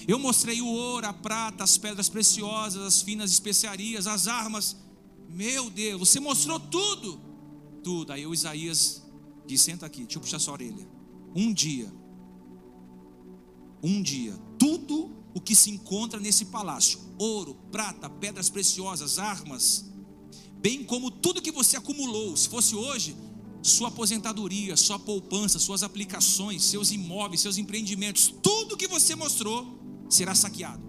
Eu 0.08 0.18
mostrei 0.18 0.62
o 0.62 0.66
ouro, 0.66 1.06
a 1.06 1.12
prata, 1.12 1.62
as 1.62 1.76
pedras 1.76 2.08
preciosas, 2.08 2.82
as 2.82 3.02
finas 3.02 3.30
especiarias, 3.30 4.06
as 4.06 4.26
armas. 4.26 4.76
Meu 5.28 5.68
Deus, 5.68 6.00
você 6.00 6.18
mostrou 6.18 6.58
tudo. 6.58 7.20
Tudo. 7.82 8.12
Aí 8.12 8.26
o 8.26 8.32
Isaías 8.32 9.02
diz: 9.46 9.60
senta 9.60 9.86
aqui, 9.86 10.02
deixa 10.02 10.16
eu 10.16 10.22
puxar 10.22 10.38
sua 10.38 10.54
orelha. 10.54 10.88
Um 11.36 11.52
dia, 11.52 11.92
um 13.82 14.02
dia, 14.02 14.36
tudo 14.58 15.14
o 15.32 15.40
que 15.40 15.54
se 15.54 15.70
encontra 15.70 16.18
nesse 16.18 16.46
palácio: 16.46 16.98
ouro, 17.18 17.54
prata, 17.70 18.08
pedras 18.08 18.48
preciosas, 18.48 19.18
armas, 19.18 19.84
bem 20.58 20.84
como 20.84 21.10
tudo 21.10 21.42
que 21.42 21.52
você 21.52 21.76
acumulou, 21.76 22.36
se 22.36 22.48
fosse 22.48 22.74
hoje, 22.74 23.14
sua 23.62 23.88
aposentadoria, 23.88 24.76
sua 24.76 24.98
poupança, 24.98 25.58
suas 25.58 25.82
aplicações, 25.82 26.64
seus 26.64 26.90
imóveis, 26.90 27.40
seus 27.40 27.58
empreendimentos, 27.58 28.34
tudo 28.42 28.76
que 28.76 28.88
você 28.88 29.14
mostrou 29.14 29.78
será 30.08 30.34
saqueado. 30.34 30.82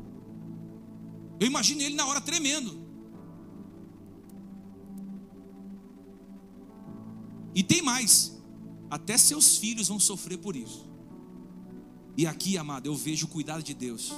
Eu 1.39 1.47
imagino 1.47 1.81
ele 1.81 1.95
na 1.95 2.05
hora 2.05 2.21
tremendo. 2.21 2.79
E 7.53 7.61
tem 7.63 7.81
mais, 7.81 8.39
até 8.89 9.17
seus 9.17 9.57
filhos 9.57 9.87
vão 9.87 9.99
sofrer 9.99 10.37
por 10.37 10.55
isso. 10.55 10.89
E 12.17 12.25
aqui, 12.25 12.57
amado, 12.57 12.85
eu 12.85 12.95
vejo 12.95 13.25
o 13.25 13.29
cuidado 13.29 13.63
de 13.63 13.73
Deus. 13.73 14.11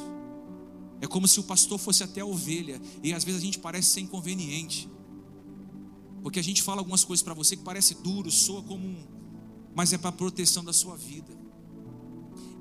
É 1.01 1.07
como 1.07 1.27
se 1.27 1.39
o 1.39 1.43
pastor 1.43 1.79
fosse 1.79 2.03
até 2.03 2.21
a 2.21 2.25
ovelha, 2.25 2.81
e 3.01 3.13
às 3.13 3.23
vezes 3.23 3.41
a 3.41 3.45
gente 3.45 3.59
parece 3.59 3.89
ser 3.89 4.01
inconveniente. 4.01 4.89
Porque 6.23 6.39
a 6.39 6.43
gente 6.43 6.61
fala 6.61 6.79
algumas 6.79 7.03
coisas 7.03 7.21
para 7.21 7.33
você 7.33 7.57
que 7.57 7.63
parece 7.63 7.95
duro, 7.95 8.31
soa 8.31 8.63
como 8.63 8.87
um, 8.87 9.05
mas 9.75 9.91
é 9.91 9.97
para 9.97 10.11
proteção 10.11 10.63
da 10.63 10.71
sua 10.71 10.95
vida. 10.95 11.37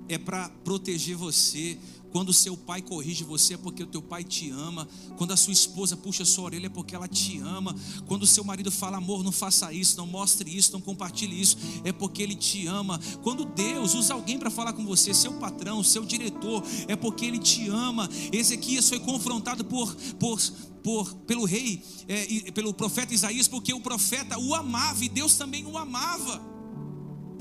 É 0.09 0.19
para 0.19 0.49
proteger 0.65 1.17
você. 1.17 1.79
Quando 2.11 2.31
seu 2.31 2.55
pai 2.55 2.83
corrige 2.83 3.25
você 3.25 3.55
é 3.55 3.57
porque 3.57 3.83
o 3.83 3.87
teu 3.87 4.03
pai 4.03 4.23
te 4.25 4.51
ama. 4.51 4.87
Quando 5.17 5.33
a 5.33 5.37
sua 5.37 5.53
esposa 5.53 5.97
puxa 5.97 6.25
a 6.25 6.27
sua 6.27 6.45
orelha 6.45 6.67
é 6.67 6.69
porque 6.69 6.95
ela 6.95 7.07
te 7.07 7.39
ama. 7.39 7.75
Quando 8.07 8.25
o 8.25 8.27
seu 8.27 8.45
marido 8.45 8.71
fala, 8.71 8.99
amor, 8.99 9.23
não 9.23 9.33
faça 9.33 9.73
isso, 9.73 9.97
não 9.97 10.07
mostre 10.07 10.55
isso, 10.55 10.73
não 10.73 10.81
compartilhe 10.81 11.41
isso, 11.41 11.57
é 11.85 11.93
porque 11.93 12.23
ele 12.23 12.35
te 12.35 12.67
ama. 12.67 13.01
Quando 13.23 13.47
Deus 13.47 13.95
usa 13.95 14.13
alguém 14.13 14.39
para 14.39 14.51
falar 14.51 14.75
com 14.75 14.85
você, 14.85 15.15
seu 15.15 15.35
patrão, 15.35 15.83
seu 15.83 16.05
diretor, 16.05 16.63
é 16.89 16.97
porque 16.97 17.25
ele 17.25 17.39
te 17.39 17.69
ama. 17.69 18.11
Ezequias 18.31 18.89
foi 18.89 19.01
confrontado 19.01 19.65
por, 19.65 19.95
por, 20.19 20.39
por 20.83 21.15
pelo 21.27 21.45
rei, 21.45 21.83
é, 22.09 22.51
pelo 22.53 22.75
profeta 22.75 23.15
Isaías, 23.15 23.49
porque 23.49 23.73
o 23.73 23.81
profeta 23.81 24.39
o 24.39 24.55
amava 24.55 25.05
e 25.05 25.09
Deus 25.09 25.37
também 25.37 25.65
o 25.65 25.79
amava 25.79 26.53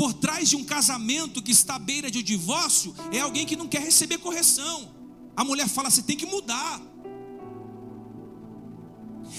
por 0.02 0.14
trás 0.14 0.50
de 0.50 0.56
um 0.56 0.64
casamento 0.64 1.44
que 1.44 1.52
está 1.52 1.76
à 1.76 1.80
beira 1.80 2.10
de 2.10 2.18
um 2.18 2.24
divórcio 2.24 2.92
é 3.12 3.20
alguém 3.20 3.46
que 3.46 3.56
não 3.56 3.68
quer 3.68 3.84
receber 3.84 4.18
correção. 4.18 4.90
A 5.36 5.44
mulher 5.44 5.68
fala: 5.68 5.92
você 5.92 6.02
tem 6.02 6.18
que 6.18 6.26
mudar, 6.26 6.82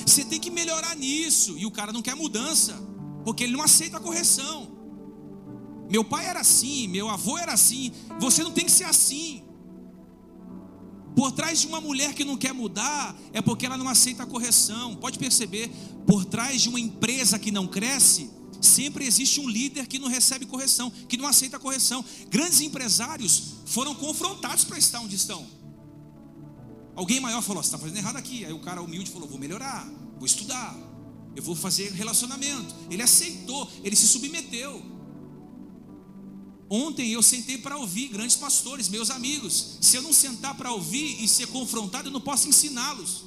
você 0.06 0.24
tem 0.24 0.38
que 0.38 0.52
melhorar 0.52 0.94
nisso, 0.94 1.58
e 1.58 1.66
o 1.66 1.70
cara 1.70 1.92
não 1.92 2.00
quer 2.00 2.14
mudança, 2.14 2.80
porque 3.24 3.42
ele 3.42 3.54
não 3.54 3.62
aceita 3.62 3.96
a 3.96 4.00
correção. 4.00 4.70
Meu 5.90 6.04
pai 6.04 6.26
era 6.26 6.38
assim, 6.38 6.86
meu 6.86 7.08
avô 7.10 7.36
era 7.36 7.52
assim, 7.52 7.90
você 8.20 8.44
não 8.44 8.52
tem 8.52 8.64
que 8.64 8.70
ser 8.70 8.84
assim. 8.84 9.42
Por 11.14 11.32
trás 11.32 11.60
de 11.60 11.66
uma 11.66 11.80
mulher 11.80 12.14
que 12.14 12.24
não 12.24 12.36
quer 12.36 12.52
mudar, 12.54 13.16
é 13.32 13.42
porque 13.42 13.66
ela 13.66 13.76
não 13.76 13.88
aceita 13.88 14.22
a 14.22 14.26
correção. 14.26 14.96
Pode 14.96 15.18
perceber, 15.18 15.70
por 16.06 16.24
trás 16.24 16.62
de 16.62 16.68
uma 16.68 16.80
empresa 16.80 17.38
que 17.38 17.50
não 17.50 17.66
cresce, 17.66 18.30
sempre 18.60 19.06
existe 19.06 19.40
um 19.40 19.48
líder 19.48 19.86
que 19.86 19.98
não 19.98 20.08
recebe 20.08 20.46
correção, 20.46 20.90
que 20.90 21.16
não 21.16 21.26
aceita 21.26 21.58
correção. 21.58 22.04
Grandes 22.30 22.60
empresários 22.60 23.54
foram 23.66 23.94
confrontados 23.94 24.64
para 24.64 24.78
estar 24.78 25.00
onde 25.00 25.16
estão. 25.16 25.46
Alguém 26.94 27.20
maior 27.20 27.42
falou: 27.42 27.62
Você 27.62 27.68
está 27.68 27.78
fazendo 27.78 27.96
errado 27.96 28.16
aqui. 28.16 28.44
Aí 28.44 28.52
o 28.52 28.60
cara 28.60 28.82
humilde 28.82 29.10
falou: 29.10 29.28
Vou 29.28 29.38
melhorar, 29.38 29.86
vou 30.16 30.26
estudar, 30.26 30.76
eu 31.34 31.42
vou 31.42 31.54
fazer 31.54 31.92
relacionamento. 31.92 32.74
Ele 32.90 33.02
aceitou, 33.02 33.70
ele 33.82 33.96
se 33.96 34.06
submeteu. 34.06 34.91
Ontem 36.74 37.10
eu 37.10 37.22
sentei 37.22 37.58
para 37.58 37.76
ouvir 37.76 38.08
grandes 38.08 38.34
pastores, 38.34 38.88
meus 38.88 39.10
amigos. 39.10 39.76
Se 39.78 39.94
eu 39.94 40.00
não 40.00 40.10
sentar 40.10 40.56
para 40.56 40.72
ouvir 40.72 41.22
e 41.22 41.28
ser 41.28 41.48
confrontado, 41.48 42.08
eu 42.08 42.12
não 42.12 42.18
posso 42.18 42.48
ensiná-los. 42.48 43.26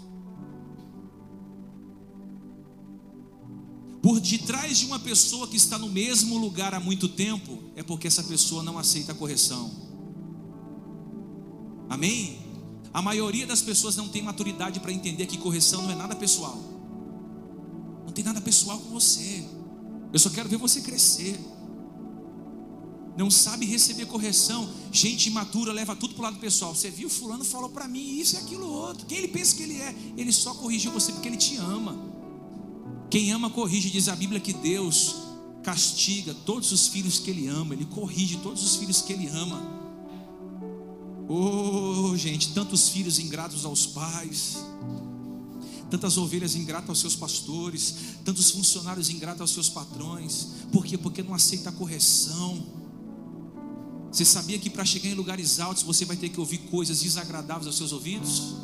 Por 4.01 4.19
detrás 4.19 4.79
de 4.79 4.87
uma 4.87 4.97
pessoa 4.97 5.47
que 5.47 5.57
está 5.57 5.77
no 5.77 5.87
mesmo 5.87 6.39
lugar 6.39 6.73
há 6.73 6.79
muito 6.79 7.07
tempo, 7.07 7.65
é 7.75 7.83
porque 7.83 8.07
essa 8.07 8.23
pessoa 8.23 8.63
não 8.63 8.79
aceita 8.79 9.11
a 9.11 9.15
correção. 9.15 9.71
Amém? 11.87 12.39
A 12.91 12.99
maioria 12.99 13.45
das 13.45 13.61
pessoas 13.61 13.95
não 13.95 14.09
tem 14.09 14.23
maturidade 14.23 14.79
para 14.79 14.91
entender 14.91 15.27
que 15.27 15.37
correção 15.37 15.83
não 15.83 15.91
é 15.91 15.95
nada 15.95 16.15
pessoal. 16.15 16.57
Não 18.07 18.11
tem 18.11 18.23
nada 18.23 18.41
pessoal 18.41 18.79
com 18.79 18.89
você. 18.89 19.47
Eu 20.11 20.17
só 20.17 20.31
quero 20.31 20.49
ver 20.49 20.57
você 20.57 20.81
crescer. 20.81 21.39
Não 23.17 23.31
sabe 23.31 23.65
receber 23.65 24.05
correção. 24.05 24.69
Gente 24.91 25.27
imatura 25.27 25.71
leva 25.71 25.95
tudo 25.95 26.13
para 26.13 26.21
o 26.21 26.25
lado 26.25 26.39
pessoal. 26.39 26.75
Você 26.75 26.89
viu, 26.89 27.09
fulano 27.09 27.45
falou 27.45 27.69
para 27.69 27.87
mim 27.87 28.19
isso 28.19 28.35
e 28.35 28.37
aquilo 28.37 28.67
outro. 28.67 29.05
Quem 29.05 29.19
ele 29.19 29.27
pensa 29.29 29.55
que 29.55 29.63
ele 29.63 29.77
é? 29.77 29.95
Ele 30.17 30.31
só 30.31 30.53
corrigiu 30.53 30.91
você 30.91 31.11
porque 31.11 31.27
ele 31.27 31.37
te 31.37 31.55
ama. 31.57 31.97
Quem 33.09 33.31
ama, 33.31 33.49
corrige. 33.49 33.89
Diz 33.89 34.09
a 34.09 34.15
Bíblia 34.15 34.39
que 34.39 34.51
Deus 34.51 35.15
castiga 35.63 36.33
todos 36.45 36.71
os 36.71 36.87
filhos 36.87 37.17
que 37.17 37.31
Ele 37.31 37.47
ama, 37.47 37.73
Ele 37.73 37.85
corrige 37.85 38.37
todos 38.37 38.63
os 38.63 38.75
filhos 38.75 39.01
que 39.01 39.11
Ele 39.11 39.27
ama. 39.27 39.59
Oh, 41.27 42.15
gente, 42.15 42.53
tantos 42.53 42.89
filhos 42.89 43.17
ingratos 43.17 43.65
aos 43.65 43.87
pais, 43.87 44.57
tantas 45.89 46.17
ovelhas 46.17 46.55
ingratas 46.55 46.89
aos 46.89 46.99
seus 46.99 47.15
pastores, 47.15 47.95
tantos 48.23 48.51
funcionários 48.51 49.09
ingratos 49.09 49.41
aos 49.41 49.51
seus 49.51 49.69
patrões. 49.69 50.49
Por 50.71 50.85
quê? 50.85 50.99
Porque 50.99 51.23
não 51.23 51.33
aceita 51.33 51.69
a 51.69 51.71
correção. 51.71 52.63
Você 54.15 54.23
sabia 54.23 54.57
que 54.57 54.69
para 54.69 54.85
chegar 54.85 55.09
em 55.09 55.13
lugares 55.13 55.59
altos 55.59 55.83
você 55.83 56.05
vai 56.05 56.15
ter 56.15 56.29
que 56.29 56.39
ouvir 56.39 56.59
coisas 56.59 57.01
desagradáveis 57.01 57.67
aos 57.67 57.75
seus 57.75 57.91
ouvidos? 57.91 58.55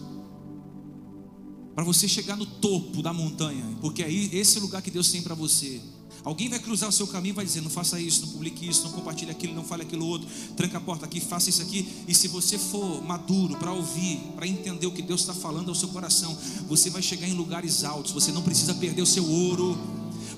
para 1.75 1.85
você 1.85 2.07
chegar 2.07 2.35
no 2.35 2.45
topo 2.45 3.01
da 3.01 3.13
montanha, 3.13 3.65
porque 3.79 4.03
aí 4.03 4.29
esse 4.33 4.57
é 4.57 4.59
o 4.59 4.63
lugar 4.63 4.81
que 4.81 4.91
Deus 4.91 5.09
tem 5.09 5.21
para 5.21 5.33
você. 5.33 5.81
Alguém 6.23 6.49
vai 6.49 6.59
cruzar 6.59 6.87
o 6.89 6.91
seu 6.91 7.07
caminho 7.07 7.31
e 7.31 7.35
vai 7.35 7.45
dizer: 7.45 7.61
não 7.61 7.69
faça 7.69 7.99
isso, 7.99 8.21
não 8.21 8.33
publique 8.33 8.67
isso, 8.67 8.83
não 8.83 8.91
compartilhe 8.91 9.31
aquilo, 9.31 9.55
não 9.55 9.63
fale 9.63 9.81
aquilo 9.81 10.05
outro, 10.05 10.27
tranca 10.55 10.77
a 10.77 10.81
porta 10.81 11.05
aqui, 11.05 11.19
faça 11.19 11.49
isso 11.49 11.61
aqui. 11.61 11.87
E 12.07 12.13
se 12.13 12.27
você 12.27 12.57
for 12.57 13.01
maduro 13.01 13.55
para 13.57 13.71
ouvir, 13.71 14.17
para 14.35 14.45
entender 14.45 14.85
o 14.85 14.91
que 14.91 15.01
Deus 15.01 15.21
está 15.21 15.33
falando 15.33 15.69
ao 15.69 15.75
seu 15.75 15.87
coração, 15.89 16.37
você 16.67 16.89
vai 16.89 17.01
chegar 17.01 17.27
em 17.27 17.33
lugares 17.33 17.83
altos. 17.83 18.11
Você 18.11 18.31
não 18.31 18.43
precisa 18.43 18.75
perder 18.75 19.01
o 19.01 19.07
seu 19.07 19.27
ouro, 19.27 19.77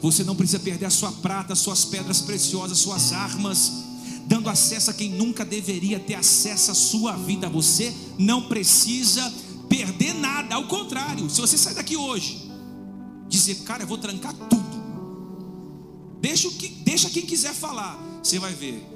você 0.02 0.24
não 0.24 0.36
precisa 0.36 0.60
perder 0.60 0.86
a 0.86 0.92
sua 0.92 1.12
prata, 1.12 1.56
suas 1.56 1.84
pedras 1.84 2.22
preciosas, 2.22 2.78
suas 2.78 3.12
armas, 3.12 3.93
dando 4.26 4.50
acesso 4.50 4.90
a 4.90 4.94
quem 4.94 5.10
nunca 5.10 5.44
deveria 5.44 6.00
ter 6.00 6.16
acesso 6.16 6.72
à 6.72 6.74
sua 6.74 7.14
vida. 7.14 7.50
Você 7.50 7.94
não 8.18 8.44
precisa 8.44 9.32
perder 9.70 10.14
nada, 10.14 10.56
ao 10.56 10.68
contrário, 10.68 11.30
se 11.30 11.42
você 11.42 11.58
sair 11.58 11.74
daqui 11.74 11.98
hoje, 11.98 12.52
dizer, 13.28 13.56
cara, 13.64 13.84
eu 13.84 13.88
vou 13.88 13.98
trancar 13.98 14.34
tudo, 14.34 14.64
deixa, 16.22 16.48
o 16.48 16.52
que, 16.52 16.70
deixa 16.70 17.10
quem 17.10 17.26
quiser 17.26 17.54
falar, 17.54 17.98
você 18.22 18.38
vai 18.38 18.54
ver, 18.54 18.88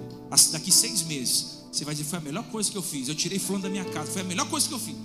daqui 0.52 0.72
seis 0.72 1.02
meses, 1.02 1.64
você 1.72 1.84
vai 1.84 1.96
dizer, 1.96 2.08
foi 2.08 2.20
a 2.20 2.22
melhor 2.22 2.44
coisa 2.46 2.70
que 2.70 2.78
eu 2.78 2.84
fiz, 2.84 3.08
eu 3.08 3.16
tirei 3.16 3.40
fulano 3.40 3.64
da 3.64 3.70
minha 3.70 3.86
casa, 3.86 4.12
foi 4.12 4.22
a 4.22 4.26
melhor 4.26 4.48
coisa 4.48 4.68
que 4.68 4.74
eu 4.74 4.80
fiz. 4.80 4.96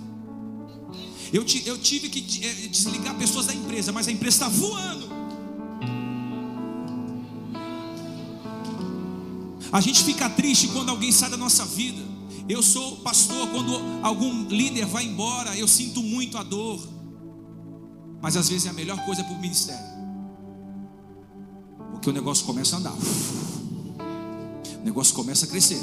Eu, 1.33 1.43
eu 1.65 1.77
tive 1.79 2.09
que 2.09 2.45
eh, 2.45 2.67
desligar 2.67 3.17
pessoas 3.17 3.47
da 3.47 3.55
empresa, 3.55 3.91
mas 3.91 4.07
a 4.07 4.11
empresa 4.11 4.35
está 4.35 4.49
voando. 4.49 5.02
A 9.73 9.81
gente 9.81 10.03
fica 10.03 10.29
triste 10.29 10.67
quando 10.67 10.89
alguém 10.89 11.11
sai 11.11 11.31
da 11.31 11.37
nossa 11.37 11.65
vida. 11.65 11.99
Eu 12.47 12.61
sou 12.61 12.97
pastor, 12.97 13.49
quando 13.49 13.73
algum 14.03 14.47
líder 14.47 14.85
vai 14.85 15.03
embora, 15.03 15.57
eu 15.57 15.67
sinto 15.67 16.03
muito 16.03 16.37
a 16.37 16.43
dor. 16.43 16.79
Mas 18.21 18.37
às 18.37 18.47
vezes 18.47 18.67
é 18.67 18.69
a 18.69 18.73
melhor 18.73 19.03
coisa 19.03 19.23
para 19.23 19.33
o 19.33 19.41
ministério. 19.41 19.83
Porque 21.91 22.07
o 22.07 22.13
negócio 22.13 22.45
começa 22.45 22.75
a 22.75 22.79
andar. 22.79 22.93
O 24.79 24.85
negócio 24.85 25.15
começa 25.15 25.47
a 25.47 25.49
crescer. 25.49 25.81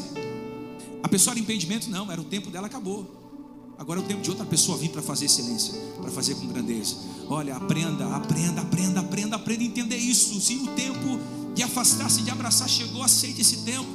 A 1.03 1.09
pessoa 1.09 1.34
era 1.34 1.41
impedimento, 1.41 1.91
não, 1.91 2.12
era 2.12 2.20
o 2.20 2.24
tempo 2.24 2.49
dela, 2.49 2.68
acabou. 2.68 3.74
Agora 3.76 3.99
é 3.99 4.05
o 4.05 4.07
tempo 4.07 4.22
de 4.22 4.30
outra 4.30 4.47
pessoa 4.47 4.78
vir 4.78 4.91
para 4.91 5.03
fazer 5.03 5.24
excelência, 5.24 5.74
para 6.01 6.12
fazer 6.12 6.36
com 6.36 6.47
grandeza. 6.47 6.95
Olha, 7.28 7.57
aprenda, 7.57 8.14
aprenda, 8.14 8.61
aprenda, 8.61 9.01
aprenda, 9.01 9.36
aprenda 9.36 9.64
a 9.64 9.66
entender 9.66 9.97
isso. 9.97 10.41
Se 10.41 10.55
o 10.55 10.68
tempo 10.68 11.18
de 11.61 11.65
afastar-se, 11.65 12.23
de 12.23 12.31
abraçar 12.31 12.67
chegou, 12.67 13.03
aceite 13.03 13.43
esse 13.43 13.59
tempo. 13.59 13.87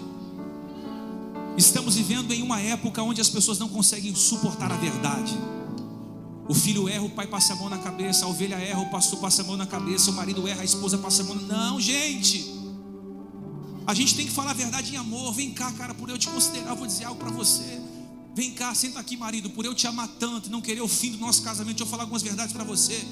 Estamos 1.58 1.96
vivendo 1.96 2.32
em 2.32 2.44
uma 2.44 2.62
época 2.62 3.02
onde 3.02 3.20
as 3.20 3.28
pessoas 3.28 3.58
não 3.58 3.68
conseguem 3.68 4.14
suportar 4.14 4.72
a 4.72 4.76
verdade. 4.76 5.36
O 6.48 6.54
filho 6.54 6.88
erra, 6.88 7.02
o 7.02 7.10
pai 7.10 7.26
passa 7.26 7.54
a 7.54 7.56
mão 7.56 7.68
na 7.68 7.80
cabeça, 7.80 8.26
a 8.26 8.28
ovelha 8.28 8.54
erra, 8.54 8.82
o 8.82 8.92
pastor 8.92 9.18
passa 9.18 9.42
a 9.42 9.46
mão 9.46 9.58
na 9.58 9.66
cabeça, 9.66 10.12
o 10.12 10.14
marido 10.14 10.48
erra, 10.48 10.62
a 10.62 10.64
esposa 10.64 11.00
passa 11.00 11.24
a 11.24 11.26
mão. 11.26 11.38
Não, 11.38 11.82
gente. 11.82 12.54
A 13.88 13.96
gente 13.96 14.14
tem 14.14 14.28
que 14.28 14.32
falar 14.32 14.52
a 14.52 14.54
verdade 14.54 14.94
em 14.94 14.98
amor. 14.98 15.34
Vem 15.34 15.50
cá, 15.50 15.72
cara, 15.72 15.96
por 15.96 16.08
eu 16.08 16.20
te 16.20 16.28
considerar, 16.28 16.70
eu 16.70 16.76
vou 16.76 16.86
dizer 16.86 17.06
algo 17.06 17.20
para 17.20 17.32
você. 17.32 17.82
Vem 18.36 18.52
cá, 18.52 18.76
senta 18.76 19.00
aqui, 19.00 19.18
marido, 19.18 19.50
por 19.50 19.66
eu 19.66 19.74
te 19.74 19.88
amar 19.88 20.08
tanto, 20.20 20.52
não 20.52 20.62
querer 20.62 20.82
o 20.82 20.88
fim 20.88 21.10
do 21.10 21.18
nosso 21.18 21.42
casamento, 21.42 21.80
eu 21.80 21.86
vou 21.88 21.92
falar 21.92 22.04
algumas 22.04 22.22
verdades 22.22 22.54
para 22.54 22.64
você. 22.64 23.04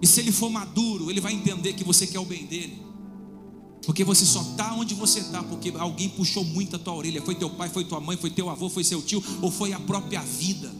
E 0.00 0.06
se 0.06 0.20
ele 0.20 0.32
for 0.32 0.48
maduro, 0.48 1.10
ele 1.10 1.20
vai 1.20 1.34
entender 1.34 1.74
que 1.74 1.84
você 1.84 2.06
quer 2.06 2.18
o 2.18 2.24
bem 2.24 2.46
dele. 2.46 2.91
Porque 3.84 4.04
você 4.04 4.24
só 4.24 4.42
está 4.42 4.74
onde 4.74 4.94
você 4.94 5.20
está, 5.20 5.42
porque 5.42 5.72
alguém 5.76 6.08
puxou 6.08 6.44
muito 6.44 6.76
a 6.76 6.78
tua 6.78 6.94
orelha. 6.94 7.20
Foi 7.22 7.34
teu 7.34 7.50
pai, 7.50 7.68
foi 7.68 7.84
tua 7.84 8.00
mãe, 8.00 8.16
foi 8.16 8.30
teu 8.30 8.48
avô, 8.48 8.68
foi 8.68 8.84
seu 8.84 9.02
tio, 9.02 9.22
ou 9.40 9.50
foi 9.50 9.72
a 9.72 9.80
própria 9.80 10.20
vida. 10.20 10.72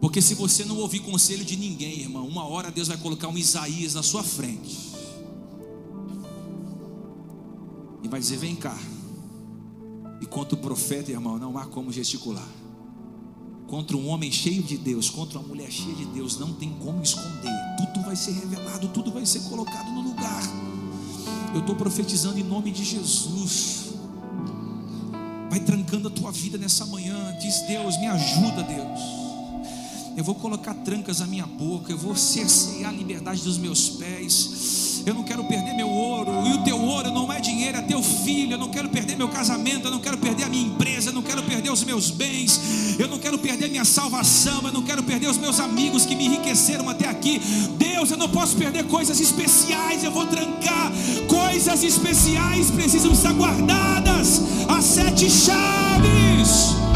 Porque 0.00 0.22
se 0.22 0.34
você 0.34 0.64
não 0.64 0.78
ouvir 0.78 1.00
conselho 1.00 1.44
de 1.44 1.56
ninguém, 1.56 2.00
irmão, 2.00 2.26
uma 2.26 2.44
hora 2.44 2.70
Deus 2.70 2.88
vai 2.88 2.96
colocar 2.96 3.28
um 3.28 3.36
Isaías 3.36 3.94
na 3.94 4.02
sua 4.02 4.22
frente. 4.22 4.90
vai 8.10 8.20
dizer: 8.20 8.36
Vem 8.36 8.56
cá. 8.56 8.76
E 10.20 10.26
contra 10.26 10.54
o 10.54 10.58
profeta, 10.58 11.10
irmão, 11.10 11.38
não 11.38 11.56
há 11.56 11.64
como 11.64 11.90
gesticular. 11.90 12.46
Contra 13.66 13.96
um 13.96 14.08
homem 14.08 14.30
cheio 14.30 14.62
de 14.62 14.76
Deus, 14.76 15.08
contra 15.08 15.38
uma 15.38 15.46
mulher 15.46 15.70
cheia 15.70 15.94
de 15.94 16.04
Deus, 16.06 16.38
não 16.38 16.52
tem 16.52 16.70
como 16.74 17.02
esconder. 17.02 17.54
Tudo 17.78 18.04
vai 18.04 18.16
ser 18.16 18.32
revelado, 18.32 18.88
tudo 18.88 19.12
vai 19.12 19.24
ser 19.24 19.40
colocado 19.48 19.90
no 19.92 20.02
lugar. 20.02 20.69
Eu 21.54 21.60
estou 21.60 21.74
profetizando 21.74 22.38
em 22.38 22.42
nome 22.42 22.70
de 22.70 22.84
Jesus. 22.84 23.90
Vai 25.50 25.60
trancando 25.60 26.08
a 26.08 26.10
tua 26.10 26.30
vida 26.30 26.56
nessa 26.56 26.86
manhã. 26.86 27.36
Diz 27.40 27.60
Deus, 27.66 27.98
me 27.98 28.06
ajuda, 28.06 28.62
Deus. 28.62 29.00
Eu 30.16 30.24
vou 30.24 30.34
colocar 30.34 30.74
trancas 30.74 31.20
na 31.20 31.26
minha 31.26 31.46
boca. 31.46 31.92
Eu 31.92 31.98
vou 31.98 32.14
cercear 32.16 32.90
a 32.90 32.92
liberdade 32.92 33.42
dos 33.42 33.58
meus 33.58 33.90
pés 33.90 34.89
eu 35.06 35.14
não 35.14 35.22
quero 35.22 35.44
perder 35.44 35.74
meu 35.74 35.88
ouro, 35.88 36.30
e 36.46 36.52
o 36.52 36.58
teu 36.58 36.80
ouro 36.80 37.10
não 37.10 37.32
é 37.32 37.40
dinheiro, 37.40 37.78
é 37.78 37.82
teu 37.82 38.02
filho, 38.02 38.52
eu 38.54 38.58
não 38.58 38.68
quero 38.68 38.88
perder 38.88 39.16
meu 39.16 39.28
casamento, 39.28 39.86
eu 39.86 39.90
não 39.90 40.00
quero 40.00 40.18
perder 40.18 40.44
a 40.44 40.48
minha 40.48 40.66
empresa, 40.66 41.10
eu 41.10 41.12
não 41.12 41.22
quero 41.22 41.42
perder 41.42 41.70
os 41.70 41.84
meus 41.84 42.10
bens, 42.10 42.98
eu 42.98 43.08
não 43.08 43.18
quero 43.18 43.38
perder 43.38 43.68
minha 43.68 43.84
salvação, 43.84 44.62
eu 44.64 44.72
não 44.72 44.82
quero 44.82 45.02
perder 45.02 45.28
os 45.28 45.38
meus 45.38 45.60
amigos 45.60 46.04
que 46.04 46.14
me 46.14 46.26
enriqueceram 46.26 46.88
até 46.88 47.08
aqui. 47.08 47.40
Deus, 47.78 48.10
eu 48.10 48.16
não 48.16 48.28
posso 48.28 48.56
perder 48.56 48.84
coisas 48.84 49.20
especiais, 49.20 50.04
eu 50.04 50.10
vou 50.10 50.26
trancar. 50.26 50.92
Coisas 51.28 51.82
especiais 51.82 52.70
precisam 52.70 53.12
estar 53.12 53.32
guardadas, 53.32 54.42
as 54.68 54.84
sete 54.84 55.30
chaves. 55.30 56.89